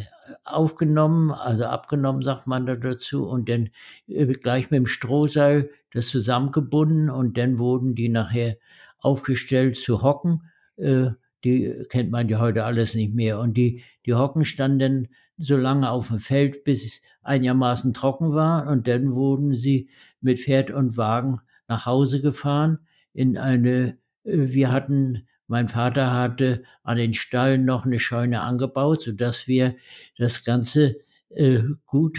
[0.45, 3.71] aufgenommen, also abgenommen, sagt man da dazu, und dann
[4.09, 8.57] äh, gleich mit dem Strohseil das zusammengebunden und dann wurden die nachher
[8.99, 10.43] aufgestellt zu Hocken.
[10.77, 11.11] Äh,
[11.45, 13.41] die kennt man ja heute alles nicht mehr.
[13.41, 15.09] Und die, die Hocken standen
[15.39, 18.69] so lange auf dem Feld, bis es einigermaßen trocken war.
[18.69, 19.89] Und dann wurden sie
[20.21, 22.79] mit Pferd und Wagen nach Hause gefahren
[23.13, 29.03] in eine äh, wir hatten, mein Vater hatte an den Stallen noch eine Scheune angebaut,
[29.03, 29.77] sodass wir
[30.17, 30.97] das Ganze
[31.29, 32.19] äh, gut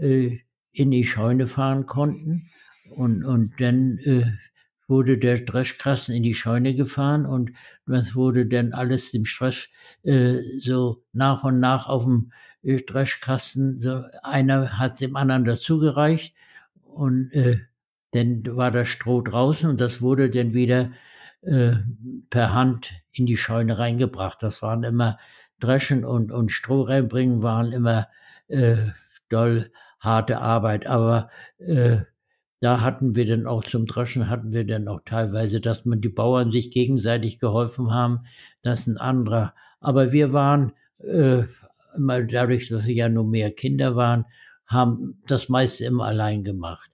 [0.00, 0.38] äh,
[0.72, 2.48] in die Scheune fahren konnten.
[2.88, 4.24] Und, und dann äh,
[4.88, 7.50] wurde der Dreschkasten in die Scheune gefahren und
[7.86, 9.68] das wurde dann alles dem Stress
[10.02, 12.32] äh, so nach und nach auf dem
[12.62, 16.34] äh, Dreschkasten, so einer hat dem anderen dazugereicht
[16.84, 17.58] und äh,
[18.12, 20.90] dann war das Stroh draußen und das wurde dann wieder
[21.42, 21.72] äh,
[22.30, 24.42] per Hand in die Scheune reingebracht.
[24.42, 25.18] Das waren immer
[25.60, 28.08] Dreschen und, und Stroh reinbringen, waren immer
[28.48, 28.76] äh,
[29.28, 30.86] doll harte Arbeit.
[30.86, 31.98] Aber äh,
[32.60, 36.08] da hatten wir dann auch zum Dreschen, hatten wir dann auch teilweise, dass man die
[36.08, 38.20] Bauern sich gegenseitig geholfen haben,
[38.62, 39.54] dass ein anderer.
[39.80, 41.42] Aber wir waren, äh,
[41.96, 44.26] immer dadurch, dass wir ja nur mehr Kinder waren,
[44.66, 46.90] haben das meiste immer allein gemacht.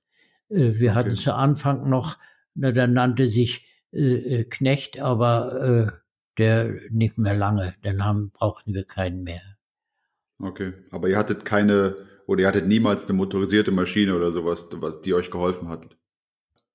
[0.48, 0.98] Äh, wir okay.
[0.98, 2.16] hatten zu Anfang noch,
[2.54, 5.92] na, da nannte sich äh, äh, Knecht, aber äh,
[6.38, 7.74] der nicht mehr lange.
[7.82, 9.42] Dann haben, brauchten wir keinen mehr.
[10.40, 11.96] Okay, aber ihr hattet keine
[12.26, 15.96] oder ihr hattet niemals eine motorisierte Maschine oder sowas, was, die euch geholfen hat?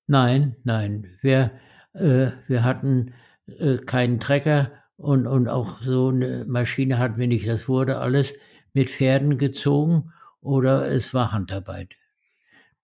[0.07, 1.17] Nein, nein.
[1.21, 1.51] Wir,
[1.93, 3.13] äh, wir hatten
[3.45, 7.47] äh, keinen Trecker und, und auch so eine Maschine hatten wir nicht.
[7.47, 8.33] Das wurde alles
[8.73, 11.95] mit Pferden gezogen oder es war Handarbeit.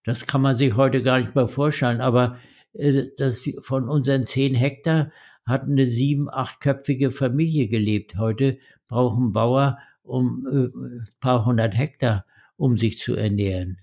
[0.04, 2.38] Das kann man sich heute gar nicht mehr vorstellen, aber
[2.72, 5.10] äh, das, von unseren zehn Hektar
[5.46, 8.16] hat eine sieben-, achtköpfige Familie gelebt.
[8.16, 12.24] Heute brauchen Bauer um äh, ein paar hundert Hektar,
[12.56, 13.78] um sich zu ernähren.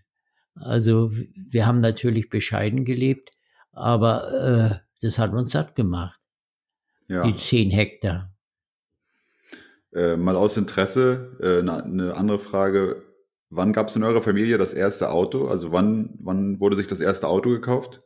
[0.56, 3.32] Also wir haben natürlich bescheiden gelebt,
[3.72, 6.20] aber äh, das hat uns satt gemacht.
[7.08, 7.24] Ja.
[7.24, 8.32] Die zehn Hektar.
[9.94, 13.04] Äh, mal aus Interesse, äh, eine, eine andere Frage.
[13.50, 15.48] Wann gab es in eurer Familie das erste Auto?
[15.48, 18.02] Also wann, wann wurde sich das erste Auto gekauft?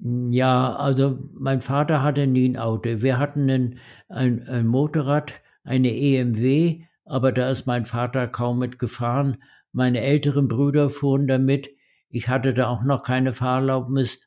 [0.00, 3.02] Ja, also mein Vater hatte nie ein Auto.
[3.02, 9.42] Wir hatten ein, ein, ein Motorrad, eine EMW, aber da ist mein Vater kaum mitgefahren.
[9.72, 11.68] Meine älteren Brüder fuhren damit.
[12.08, 14.20] Ich hatte da auch noch keine Fahrerlaubnis.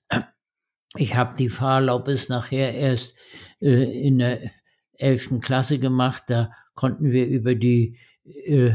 [0.96, 3.16] Ich habe die Fahrerlaubnis nachher erst
[3.60, 4.52] äh, in der
[4.94, 5.40] 11.
[5.42, 6.24] Klasse gemacht.
[6.28, 8.74] Da konnten wir über die äh,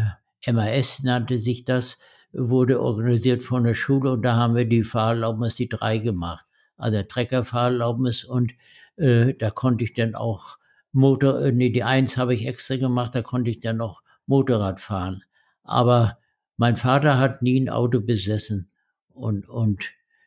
[0.51, 1.99] MAS, nannte sich das,
[2.33, 6.45] wurde organisiert von der Schule und da haben wir die Fahrerlaubnis, die drei gemacht.
[6.77, 8.53] Also Treckerfahrerlaubnis und
[8.97, 10.59] äh, da konnte ich dann auch
[10.93, 14.81] Motor, äh, nee, die eins habe ich extra gemacht, da konnte ich dann noch Motorrad
[14.81, 15.25] fahren.
[15.63, 16.19] Aber
[16.57, 18.71] mein Vater hat nie ein Auto besessen
[19.09, 19.85] und, und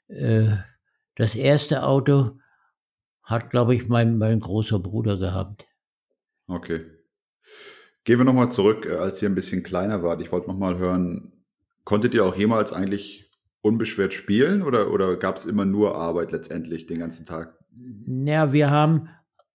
[0.08, 0.56] äh,
[1.16, 2.40] das erste Auto
[3.24, 5.68] hat, glaube ich, mein, mein großer Bruder gehabt.
[6.48, 6.86] Okay.
[8.04, 10.22] Gehen wir nochmal zurück, äh, als ihr ein bisschen kleiner wart.
[10.22, 11.32] Ich wollte nochmal hören,
[11.84, 13.25] konntet ihr auch jemals eigentlich
[13.66, 17.58] unbeschwert spielen oder, oder gab es immer nur Arbeit letztendlich den ganzen Tag?
[18.06, 19.10] Ja, wir haben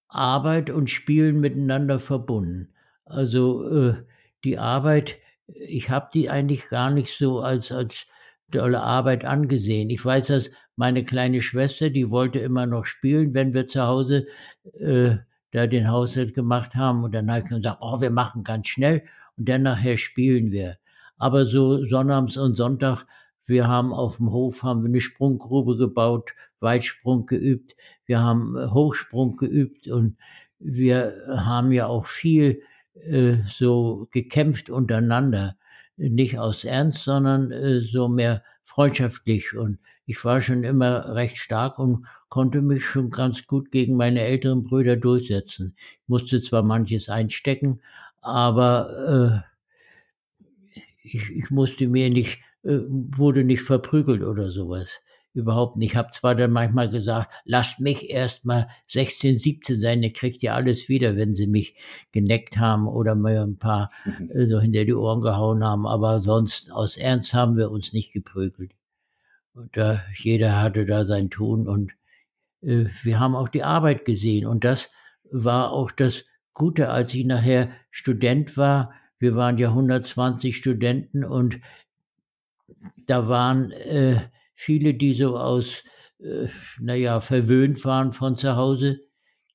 [0.08, 2.74] Arbeit und Spielen miteinander verbunden.
[3.04, 3.94] Also äh,
[4.42, 8.06] die Arbeit, ich habe die eigentlich gar nicht so als, als
[8.50, 9.90] tolle Arbeit angesehen.
[9.90, 14.26] Ich weiß, dass meine kleine Schwester, die wollte immer noch spielen, wenn wir zu Hause
[14.80, 15.16] äh,
[15.52, 17.04] da den Haushalt gemacht haben.
[17.04, 19.04] Und dann habe ich gesagt, oh, wir machen ganz schnell
[19.36, 20.78] und dann nachher spielen wir.
[21.16, 23.06] Aber so Sonnabends und Sonntag,
[23.50, 28.68] wir haben auf dem Hof haben wir eine Sprunggrube gebaut, Weitsprung geübt, wir haben äh,
[28.68, 30.16] Hochsprung geübt und
[30.58, 32.62] wir haben ja auch viel
[32.94, 35.56] äh, so gekämpft untereinander.
[35.96, 39.54] Nicht aus Ernst, sondern äh, so mehr freundschaftlich.
[39.54, 44.20] Und ich war schon immer recht stark und konnte mich schon ganz gut gegen meine
[44.22, 45.74] älteren Brüder durchsetzen.
[45.76, 47.80] Ich musste zwar manches einstecken,
[48.20, 54.88] aber äh, ich, ich musste mir nicht, wurde nicht verprügelt oder sowas
[55.32, 55.92] überhaupt nicht.
[55.92, 60.42] Ich habe zwar dann manchmal gesagt, lasst mich erst mal 16, 17 sein, ihr kriegt
[60.42, 61.74] ja alles wieder, wenn sie mich
[62.12, 64.30] geneckt haben oder mir ein paar mhm.
[64.46, 68.72] so hinter die Ohren gehauen haben, aber sonst aus Ernst haben wir uns nicht geprügelt.
[69.52, 71.92] Und da, jeder hatte da sein Tun und
[72.62, 74.90] äh, wir haben auch die Arbeit gesehen und das
[75.30, 78.92] war auch das Gute, als ich nachher Student war.
[79.18, 81.60] Wir waren ja 120 Studenten und
[83.06, 84.20] da waren äh,
[84.54, 85.82] viele, die so aus,
[86.20, 89.00] äh, naja, verwöhnt waren von zu Hause,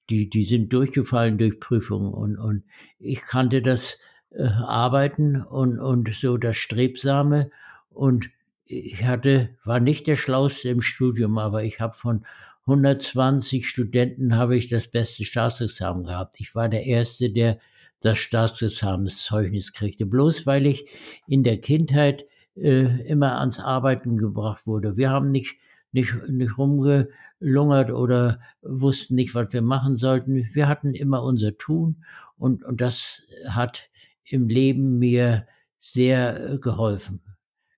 [0.10, 2.63] die, die sind durchgefallen durch Prüfungen und, und
[2.99, 3.97] ich kannte das
[4.32, 7.49] äh, Arbeiten und, und so das Strebsame
[7.89, 8.30] und
[8.65, 12.25] ich hatte, war nicht der Schlauste im Studium, aber ich habe von
[12.67, 16.39] 120 Studenten habe ich das beste Staatsexamen gehabt.
[16.39, 17.60] Ich war der Erste, der
[18.01, 20.88] das Staatsexamenszeugnis kriegte, bloß weil ich
[21.28, 24.97] in der Kindheit äh, immer ans Arbeiten gebracht wurde.
[24.97, 25.57] Wir haben nicht,
[25.91, 30.35] nicht, nicht rumgelungert oder wussten nicht, was wir machen sollten.
[30.53, 32.03] Wir hatten immer unser Tun
[32.37, 33.89] und, und das hat
[34.23, 35.47] im Leben mir
[35.79, 37.21] sehr äh, geholfen.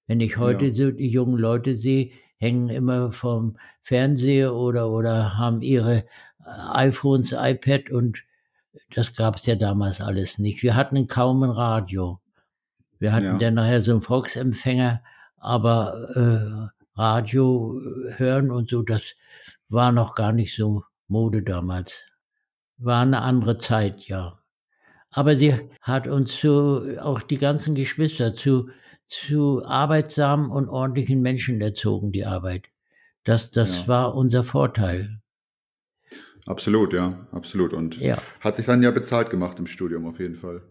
[0.08, 0.74] Wenn ich heute ja.
[0.74, 6.06] so die jungen Leute sehe, hängen immer vom Fernseher oder, oder haben ihre äh,
[6.46, 8.24] iPhones, iPad und
[8.94, 10.64] das gab es ja damals alles nicht.
[10.64, 12.22] Wir hatten kaum ein Radio.
[13.00, 13.38] Wir hatten ja.
[13.38, 15.02] dann nachher so einen Volksempfänger,
[15.38, 17.82] aber äh, Radio
[18.16, 19.02] hören und so, das
[19.70, 21.94] war noch gar nicht so Mode damals.
[22.78, 24.40] War eine andere Zeit, ja.
[25.12, 28.70] Aber sie hat uns zu, auch die ganzen Geschwister zu,
[29.08, 32.66] zu arbeitsamen und ordentlichen Menschen erzogen, die Arbeit.
[33.24, 33.88] Das, das ja.
[33.88, 35.20] war unser Vorteil.
[36.46, 37.74] Absolut, ja, absolut.
[37.74, 38.18] Und ja.
[38.40, 40.62] hat sich dann ja bezahlt gemacht im Studium auf jeden Fall.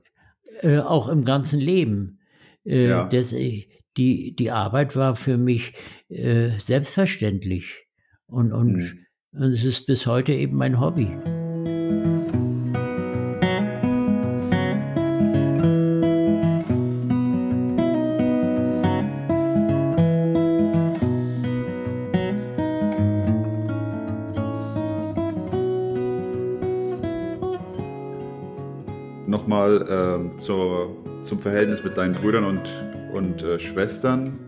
[0.62, 2.21] Äh, auch im ganzen Leben.
[2.64, 3.09] Äh, ja.
[3.09, 3.66] das, äh,
[3.97, 5.73] die, die Arbeit war für mich
[6.09, 7.87] äh, selbstverständlich.
[8.27, 9.07] Und, und, mhm.
[9.33, 11.09] und es ist bis heute eben mein Hobby.
[30.49, 32.69] Äh, zum Verhältnis mit deinen Brüdern und,
[33.13, 34.39] und äh, Schwestern.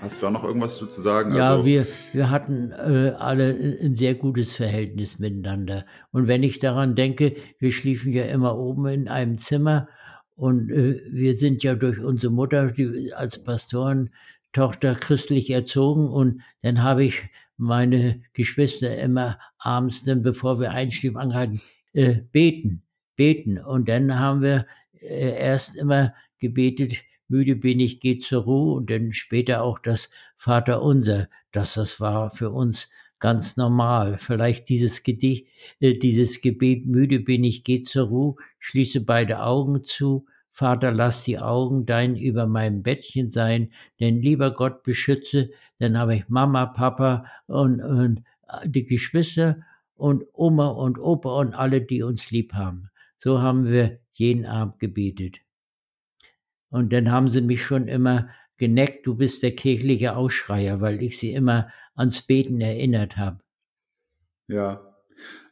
[0.00, 1.34] Hast du da noch irgendwas zu sagen?
[1.34, 5.84] Ja, also, wir, wir hatten äh, alle ein sehr gutes Verhältnis miteinander.
[6.10, 9.88] Und wenn ich daran denke, wir schliefen ja immer oben in einem Zimmer
[10.36, 16.82] und äh, wir sind ja durch unsere Mutter die, als Pastorentochter christlich erzogen und dann
[16.82, 17.22] habe ich
[17.58, 21.60] meine Geschwister immer abends, dann bevor wir einschliefen, angehalten,
[21.92, 22.82] äh, beten,
[23.16, 23.58] beten.
[23.58, 24.66] Und dann haben wir
[25.02, 26.94] äh, erst immer gebetet,
[27.28, 32.00] müde bin ich, geht zur Ruhe und dann später auch das Vater unser, dass das
[32.00, 34.18] war für uns ganz normal.
[34.18, 35.46] Vielleicht dieses Gedicht,
[35.80, 41.22] äh, dieses Gebet, müde bin ich, geht zur Ruhe, schließe beide Augen zu, Vater, lass
[41.24, 46.66] die Augen dein über meinem Bettchen sein, denn lieber Gott beschütze, dann habe ich Mama,
[46.66, 49.62] Papa und, und äh, die Geschwister
[49.94, 52.90] und Oma und Opa und alle, die uns lieb haben.
[53.18, 55.38] So haben wir jeden Abend gebetet.
[56.68, 58.28] Und dann haben sie mich schon immer
[58.58, 63.40] geneckt, du bist der kirchliche Ausschreier, weil ich sie immer ans Beten erinnert habe.
[64.46, 64.94] Ja,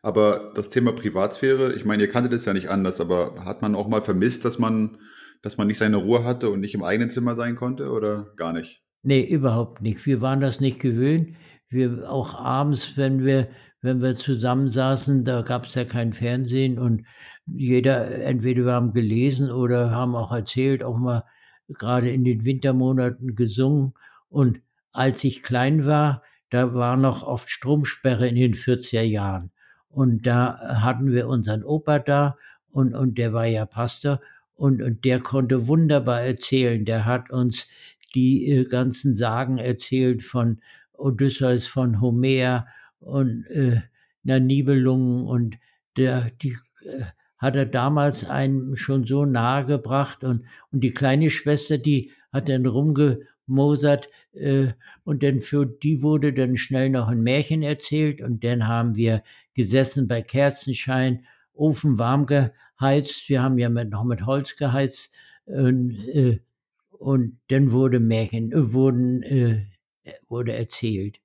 [0.02, 3.74] aber das Thema Privatsphäre, ich meine, ihr kanntet es ja nicht anders, aber hat man
[3.74, 4.98] auch mal vermisst, dass man,
[5.42, 8.52] dass man nicht seine Ruhe hatte und nicht im eigenen Zimmer sein konnte oder gar
[8.52, 8.82] nicht?
[9.02, 10.04] Nee, überhaupt nicht.
[10.04, 11.36] Wir waren das nicht gewöhnt.
[11.70, 13.48] Wir auch abends, wenn wir,
[13.80, 17.06] wenn wir zusammensaßen, da gab es ja kein Fernsehen und
[17.54, 21.24] jeder, entweder wir haben gelesen oder haben auch erzählt, auch mal
[21.68, 23.94] gerade in den Wintermonaten gesungen.
[24.28, 24.60] Und
[24.92, 29.50] als ich klein war, da war noch oft Stromsperre in den 40er Jahren.
[29.88, 32.36] Und da hatten wir unseren Opa da
[32.70, 34.20] und, und der war ja Pastor
[34.54, 36.84] und, und der konnte wunderbar erzählen.
[36.84, 37.66] Der hat uns
[38.14, 40.60] die äh, ganzen Sagen erzählt von
[40.92, 42.66] Odysseus, von Homer
[43.00, 43.82] und äh,
[44.24, 45.56] na, Nibelungen und
[45.96, 47.04] der, die äh,
[47.38, 52.48] hat er damals einem schon so nahe gebracht und, und die kleine Schwester, die hat
[52.48, 54.68] dann rumgemosert äh,
[55.04, 59.22] und dann für die wurde dann schnell noch ein Märchen erzählt und dann haben wir
[59.54, 61.24] gesessen bei Kerzenschein,
[61.58, 63.28] Ofen warm geheizt.
[63.28, 65.12] Wir haben ja mit, noch mit Holz geheizt.
[65.46, 66.38] Und, äh,
[66.90, 69.64] und dann wurde Märchen, äh, wurden, äh,
[70.28, 71.18] wurde erzählt.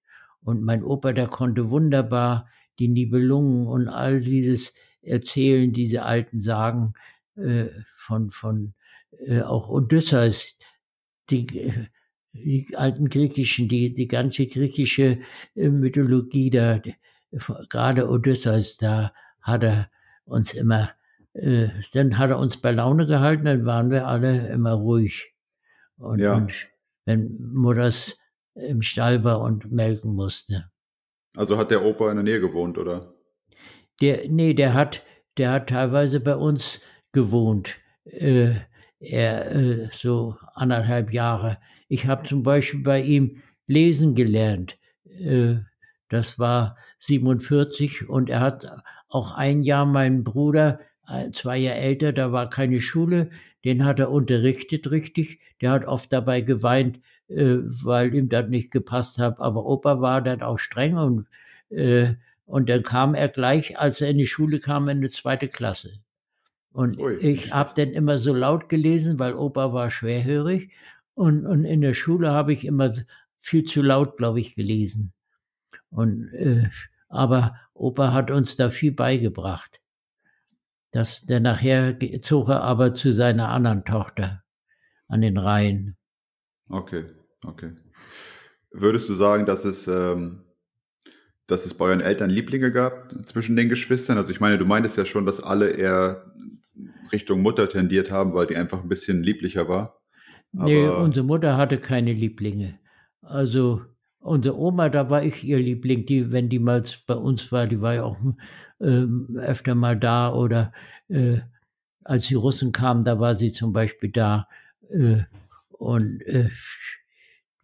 [0.43, 2.49] Und mein Opa, der konnte wunderbar
[2.79, 6.93] die Nibelungen und all dieses erzählen, diese alten Sagen
[7.35, 8.73] äh, von, von
[9.19, 10.57] äh, auch Odysseus,
[11.29, 11.47] die,
[12.33, 15.19] die alten griechischen, die, die ganze griechische
[15.55, 16.81] äh, Mythologie da,
[17.69, 19.89] gerade Odysseus, da hat er
[20.25, 20.91] uns immer,
[21.33, 25.33] äh, dann hat er uns bei Laune gehalten, dann waren wir alle immer ruhig.
[25.97, 26.35] Und, ja.
[26.35, 26.53] und
[27.05, 28.17] wenn Mutters
[28.55, 30.69] im Stall war und melken musste.
[31.35, 33.13] Also hat der Opa in der Nähe gewohnt, oder?
[34.03, 35.01] Der, nee, der hat,
[35.37, 36.81] der hat teilweise bei uns
[37.13, 37.75] gewohnt.
[38.03, 38.55] Äh,
[38.99, 41.57] er äh, so anderthalb Jahre.
[41.87, 44.77] Ich habe zum Beispiel bei ihm lesen gelernt.
[45.05, 45.55] Äh,
[46.09, 48.67] das war 47 und er hat
[49.07, 50.81] auch ein Jahr meinen Bruder,
[51.31, 53.29] zwei Jahre älter, da war keine Schule,
[53.63, 55.39] den hat er unterrichtet richtig.
[55.61, 59.39] Der hat oft dabei geweint, äh, weil ihm das nicht gepasst hat.
[59.39, 61.27] Aber Opa war dann auch streng und,
[61.69, 65.47] äh, und dann kam er gleich, als er in die Schule kam, in die zweite
[65.47, 65.99] Klasse.
[66.71, 70.71] Und Ui, ich habe dann immer so laut gelesen, weil Opa war schwerhörig.
[71.13, 72.93] Und, und in der Schule habe ich immer
[73.39, 75.13] viel zu laut, glaube ich, gelesen.
[75.89, 76.69] Und, äh,
[77.09, 79.79] aber Opa hat uns da viel beigebracht.
[80.91, 84.43] Das, der nachher zog er aber zu seiner anderen Tochter
[85.07, 85.95] an den Rhein.
[86.69, 87.05] Okay,
[87.45, 87.73] okay.
[88.71, 90.43] Würdest du sagen, dass es, ähm,
[91.47, 94.17] dass es bei euren Eltern Lieblinge gab zwischen den Geschwistern?
[94.17, 96.33] Also ich meine, du meintest ja schon, dass alle eher
[97.11, 99.99] Richtung Mutter tendiert haben, weil die einfach ein bisschen lieblicher war.
[100.55, 102.79] Aber nee, unsere Mutter hatte keine Lieblinge.
[103.21, 103.81] Also
[104.23, 107.81] Unsere Oma, da war ich ihr Liebling, die, wenn die mal bei uns war, die
[107.81, 108.17] war ja auch
[108.79, 110.71] ähm, öfter mal da oder
[111.09, 111.39] äh,
[112.05, 114.47] als die Russen kamen, da war sie zum Beispiel da.
[114.89, 115.23] Äh,
[115.71, 116.49] und äh,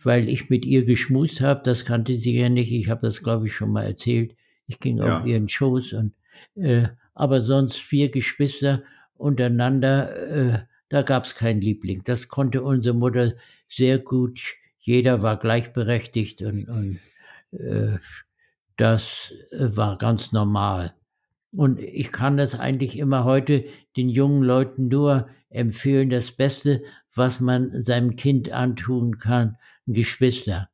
[0.04, 3.48] weil ich mit ihr geschmust habe, das kannte sie ja nicht, ich habe das glaube
[3.48, 4.36] ich schon mal erzählt.
[4.68, 5.20] Ich ging ja.
[5.20, 6.14] auf ihren Schoß und
[6.56, 8.84] äh, aber sonst vier Geschwister
[9.16, 12.04] untereinander, äh, da gab es keinen Liebling.
[12.06, 13.34] Das konnte unsere Mutter
[13.68, 14.40] sehr gut
[14.90, 17.00] jeder war gleichberechtigt und, und
[17.52, 18.00] äh,
[18.76, 20.96] das war ganz normal.
[21.52, 23.66] Und ich kann das eigentlich immer heute
[23.98, 26.82] den jungen Leuten nur empfehlen, das Beste,
[27.14, 29.58] was man seinem Kind antun kann,
[29.88, 30.70] Geschwister.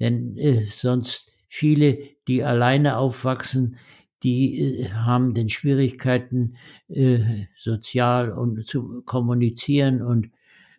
[0.00, 3.76] Denn äh, sonst viele, die alleine aufwachsen,
[4.22, 6.56] die äh, haben den Schwierigkeiten,
[6.88, 10.02] äh, sozial und zu kommunizieren.
[10.02, 10.30] Und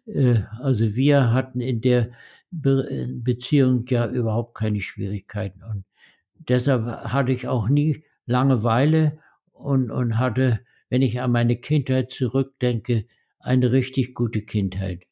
[0.06, 2.12] äh, also wir hatten in der
[2.52, 5.64] Be Beziehung ja überhaupt keine Schwierigkeiten.
[5.64, 5.86] Und
[6.48, 9.20] deshalb hatte ich auch nie Langeweile
[9.52, 13.06] und, und hatte, wenn ich an meine Kindheit zurückdenke,
[13.44, 15.04] eine richtig gute Kindheit.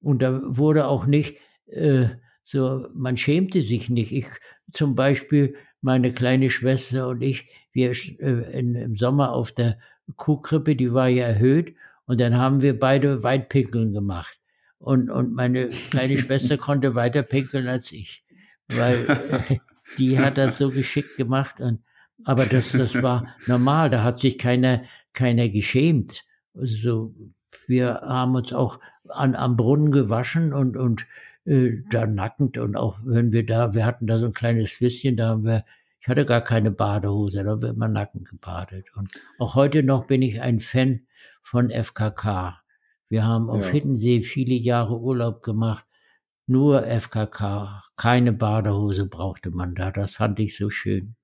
[0.00, 2.08] Und da wurde auch nicht äh,
[2.44, 4.12] so, man schämte sich nicht.
[4.12, 4.26] Ich
[4.72, 9.78] zum Beispiel, meine kleine Schwester und ich, wir äh, in, im Sommer auf der
[10.16, 11.74] Kuhkrippe, die war ja erhöht,
[12.06, 14.38] und dann haben wir beide Weitpinkeln gemacht.
[14.78, 18.24] Und, und meine kleine Schwester konnte weiter pinkeln als ich,
[18.68, 18.94] weil
[19.48, 19.56] äh,
[19.98, 21.60] die hat das so geschickt gemacht.
[21.60, 21.80] Und,
[22.24, 26.24] aber das, das war normal, da hat sich keiner, keiner geschämt.
[26.54, 27.14] Also,
[27.68, 31.06] wir haben uns auch an, am Brunnen gewaschen und, und
[31.44, 35.16] äh, da nackend und auch wenn wir da, wir hatten da so ein kleines Flüsschen,
[35.16, 35.64] da haben wir,
[36.00, 38.86] ich hatte gar keine Badehose, da wird man nackend gebadet.
[38.96, 41.06] Und auch heute noch bin ich ein Fan
[41.42, 42.60] von FKK.
[43.08, 43.72] Wir haben auf ja.
[43.72, 45.84] Hiddensee viele Jahre Urlaub gemacht,
[46.46, 49.90] nur FKK, keine Badehose brauchte man da.
[49.90, 51.15] Das fand ich so schön.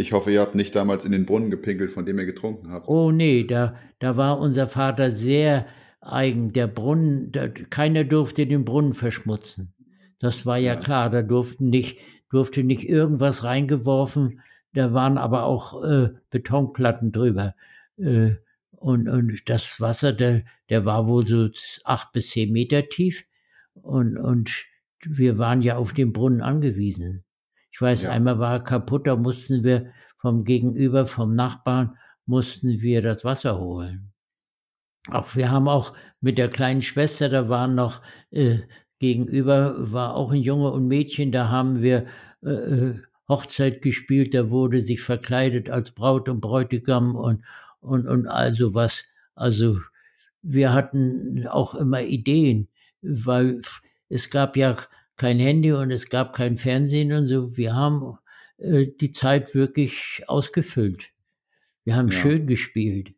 [0.00, 2.86] Ich hoffe, ihr habt nicht damals in den Brunnen gepinkelt, von dem ihr getrunken habt.
[2.86, 5.66] Oh nee, da, da war unser Vater sehr
[6.00, 6.52] eigen.
[6.52, 9.74] Der Brunnen, der, keiner durfte den Brunnen verschmutzen.
[10.20, 10.80] Das war ja, ja.
[10.80, 11.98] klar, da durften nicht,
[12.30, 14.40] durfte nicht irgendwas reingeworfen.
[14.72, 17.56] Da waren aber auch äh, Betonplatten drüber.
[17.96, 18.36] Äh,
[18.70, 21.48] und, und das Wasser, der, der war wohl so
[21.82, 23.24] acht bis zehn Meter tief.
[23.74, 24.64] Und, und
[25.04, 27.24] wir waren ja auf den Brunnen angewiesen.
[27.78, 28.10] Ich weiß, ja.
[28.10, 33.60] einmal war er kaputt, da mussten wir vom Gegenüber, vom Nachbarn, mussten wir das Wasser
[33.60, 34.10] holen.
[35.12, 38.02] Auch wir haben auch mit der kleinen Schwester, da waren noch
[38.32, 38.58] äh,
[38.98, 42.06] gegenüber, war auch ein Junge und Mädchen, da haben wir
[42.42, 47.44] äh, äh, Hochzeit gespielt, da wurde sich verkleidet als Braut und Bräutigam und,
[47.78, 49.04] und, und all sowas.
[49.36, 49.78] Also
[50.42, 52.66] wir hatten auch immer Ideen,
[53.02, 53.62] weil
[54.08, 54.74] es gab ja
[55.18, 57.56] kein Handy und es gab kein Fernsehen und so.
[57.56, 58.18] Wir haben
[58.58, 61.04] äh, die Zeit wirklich ausgefüllt.
[61.84, 62.18] Wir haben ja.
[62.18, 63.14] schön gespielt.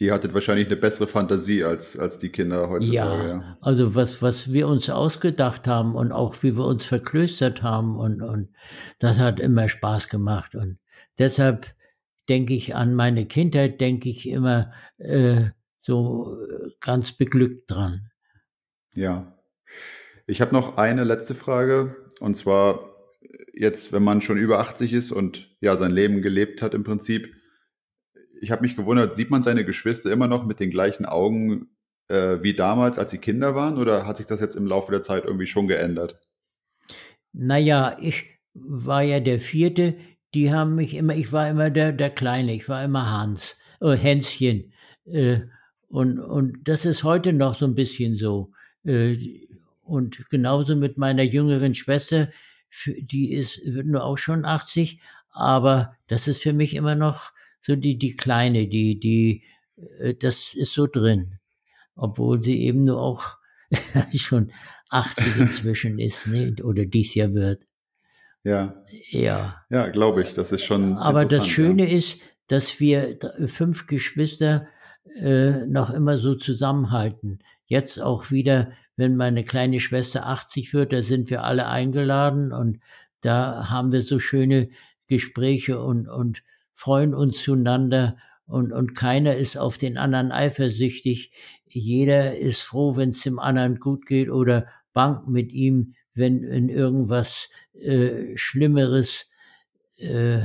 [0.00, 3.22] Ihr hattet wahrscheinlich eine bessere Fantasie als, als die Kinder heutzutage.
[3.22, 7.64] Ja, ja, also was, was wir uns ausgedacht haben und auch wie wir uns verklöstert
[7.64, 8.48] haben und, und
[9.00, 10.54] das hat immer Spaß gemacht.
[10.54, 10.78] Und
[11.18, 11.66] deshalb
[12.28, 15.46] denke ich an meine Kindheit, denke ich immer äh,
[15.78, 16.38] so
[16.80, 18.10] ganz beglückt dran.
[18.94, 19.36] Ja.
[20.28, 22.94] Ich habe noch eine letzte Frage und zwar
[23.54, 27.34] jetzt, wenn man schon über 80 ist und ja sein Leben gelebt hat im Prinzip,
[28.38, 31.70] ich habe mich gewundert, sieht man seine Geschwister immer noch mit den gleichen Augen
[32.08, 35.02] äh, wie damals, als sie Kinder waren, oder hat sich das jetzt im Laufe der
[35.02, 36.20] Zeit irgendwie schon geändert?
[37.32, 39.96] Naja, ich war ja der Vierte,
[40.34, 43.96] die haben mich immer, ich war immer der, der Kleine, ich war immer Hans, äh,
[43.96, 44.74] Hänschen.
[45.06, 45.40] Äh,
[45.88, 48.52] und, und das ist heute noch so ein bisschen so.
[48.84, 49.47] Äh,
[49.88, 52.28] und genauso mit meiner jüngeren Schwester,
[52.86, 57.32] die ist, wird nur auch schon 80, aber das ist für mich immer noch
[57.62, 59.44] so die, die Kleine, die, die,
[59.98, 61.38] äh, das ist so drin.
[61.96, 63.38] Obwohl sie eben nur auch
[64.14, 64.52] schon
[64.90, 66.54] 80 inzwischen ist, ne?
[66.62, 67.62] oder dies Jahr wird.
[68.44, 68.82] Ja.
[69.10, 69.64] Ja.
[69.68, 70.34] Ja, glaube ich.
[70.34, 70.96] Das ist schon.
[70.96, 71.98] Aber das Schöne ja.
[71.98, 74.68] ist, dass wir fünf Geschwister
[75.16, 77.40] äh, noch immer so zusammenhalten.
[77.66, 82.80] Jetzt auch wieder, wenn meine kleine Schwester 80 wird, da sind wir alle eingeladen und
[83.20, 84.70] da haben wir so schöne
[85.06, 86.42] Gespräche und, und
[86.74, 91.30] freuen uns zueinander und, und keiner ist auf den anderen eifersüchtig.
[91.68, 96.68] Jeder ist froh, wenn es dem anderen gut geht oder bangt mit ihm, wenn, wenn
[96.68, 99.26] irgendwas äh, Schlimmeres
[99.96, 100.40] äh,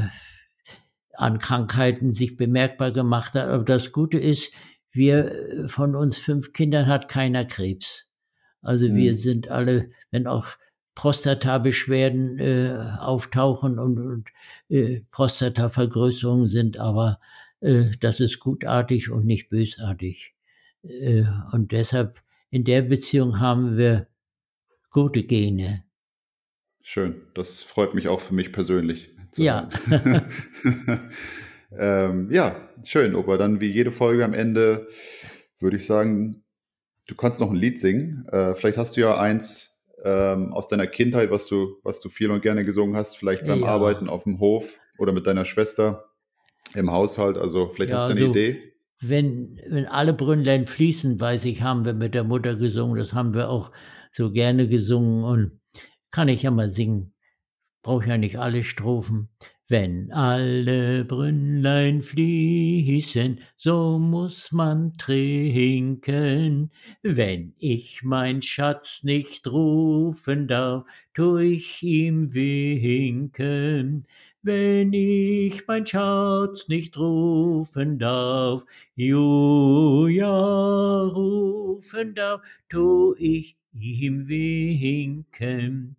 [1.16, 3.48] an Krankheiten sich bemerkbar gemacht hat.
[3.48, 4.52] Aber das Gute ist,
[4.92, 8.06] wir äh, von uns fünf Kindern hat keiner Krebs.
[8.64, 8.96] Also mhm.
[8.96, 10.48] wir sind alle, wenn auch
[10.96, 14.30] Prostatabeschwerden äh, auftauchen und, und
[14.70, 17.20] äh, Prostatavergrößerungen sind, aber
[17.62, 20.34] äh, das ist gutartig und nicht bösartig.
[20.84, 24.08] Äh, und deshalb in der Beziehung haben wir
[24.92, 25.84] gute Gene.
[26.84, 29.10] Schön, das freut mich auch für mich persönlich.
[29.36, 29.70] Ja.
[31.72, 33.38] ähm, ja, schön, Opa.
[33.38, 34.86] Dann wie jede Folge am Ende
[35.60, 36.43] würde ich sagen,
[37.08, 38.28] du kannst noch ein Lied singen.
[38.32, 39.74] Äh, vielleicht hast du ja eins
[40.04, 43.62] ähm, aus deiner Kindheit, was du, was du viel und gerne gesungen hast, vielleicht beim
[43.62, 43.68] ja.
[43.68, 46.06] Arbeiten auf dem Hof oder mit deiner Schwester
[46.74, 47.38] im Haushalt?
[47.38, 48.74] Also vielleicht ja, hast du eine also, Idee?
[49.00, 52.98] Wenn, wenn alle Brünnlein fließen, weiß ich, haben wir mit der Mutter gesungen.
[52.98, 53.72] Das haben wir auch
[54.12, 55.60] so gerne gesungen und
[56.12, 57.14] kann ich ja mal singen.
[57.82, 59.30] Brauche ja nicht alle Strophen.
[59.74, 66.70] Wenn alle Brünnlein fließen, so muss man trinken.
[67.02, 74.06] Wenn ich mein Schatz nicht rufen darf, tu ich ihm winken.
[74.44, 78.64] Wenn ich mein Schatz nicht rufen darf,
[78.94, 80.28] Julia
[81.02, 85.96] rufen darf, tu ich ihm winken.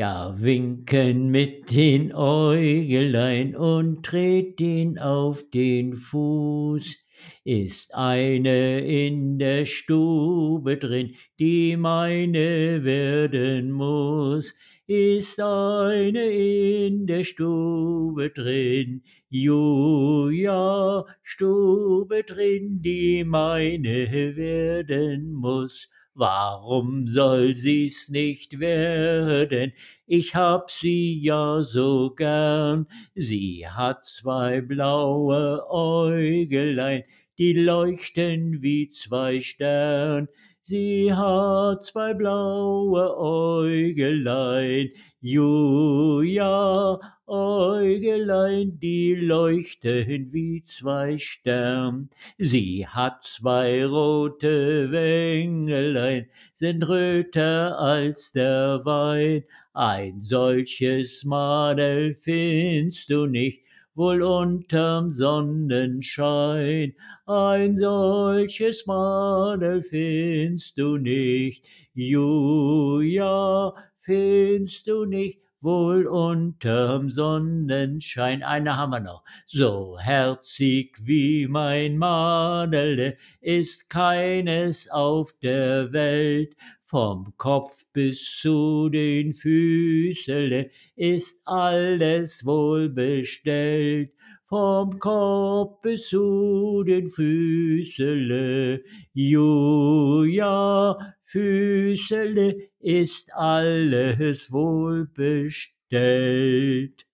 [0.00, 6.96] Ja, winken mit den Äugelein und tret ihn auf den Fuß.
[7.44, 14.54] Ist eine in der Stube drin, die meine werden muss.
[14.86, 25.90] Ist eine in der Stube drin, Julia, Stube drin, die meine werden muss.
[26.20, 29.72] Warum soll sie's nicht werden?
[30.06, 32.86] Ich hab sie ja so gern.
[33.14, 37.04] Sie hat zwei blaue Äugelein,
[37.38, 40.28] die leuchten wie zwei Stern.
[40.64, 44.90] Sie hat zwei blaue Äugelein,
[45.22, 47.00] Julia,
[47.30, 52.10] Äugelein, die leuchten wie zwei Stern.
[52.38, 59.44] Sie hat zwei rote Wängelein, sind röter als der Wein.
[59.74, 63.62] Ein solches Madel findst du nicht,
[63.94, 66.96] wohl unterm Sonnenschein.
[67.26, 78.42] Ein solches Madel findst du nicht, Julia, findest du nicht, wohl unterm Sonnenschein.
[78.42, 79.24] Eine haben wir noch.
[79.46, 86.56] So herzig wie mein Madele ist keines auf der Welt.
[86.84, 94.12] Vom Kopf bis zu den Füßele ist alles wohl bestellt.
[94.50, 98.82] Vom Kopf bis zu den Füßele,
[99.12, 107.06] Julia, Füßele ist alles wohl bestellt.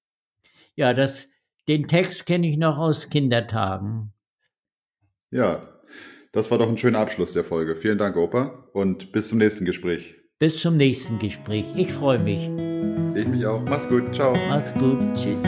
[0.77, 1.29] Ja, das,
[1.69, 4.15] den Text kenne ich noch aus Kindertagen.
[5.31, 5.69] Ja,
[6.33, 7.77] das war doch ein schöner Abschluss der Folge.
[7.77, 10.15] Vielen Dank, Opa, und bis zum nächsten Gespräch.
[10.39, 11.67] Bis zum nächsten Gespräch.
[11.77, 12.45] Ich freue mich.
[13.15, 13.61] Ich mich auch.
[13.69, 14.15] Mach's gut.
[14.15, 14.35] Ciao.
[14.49, 14.99] Mach's gut.
[15.15, 15.43] Tschüss.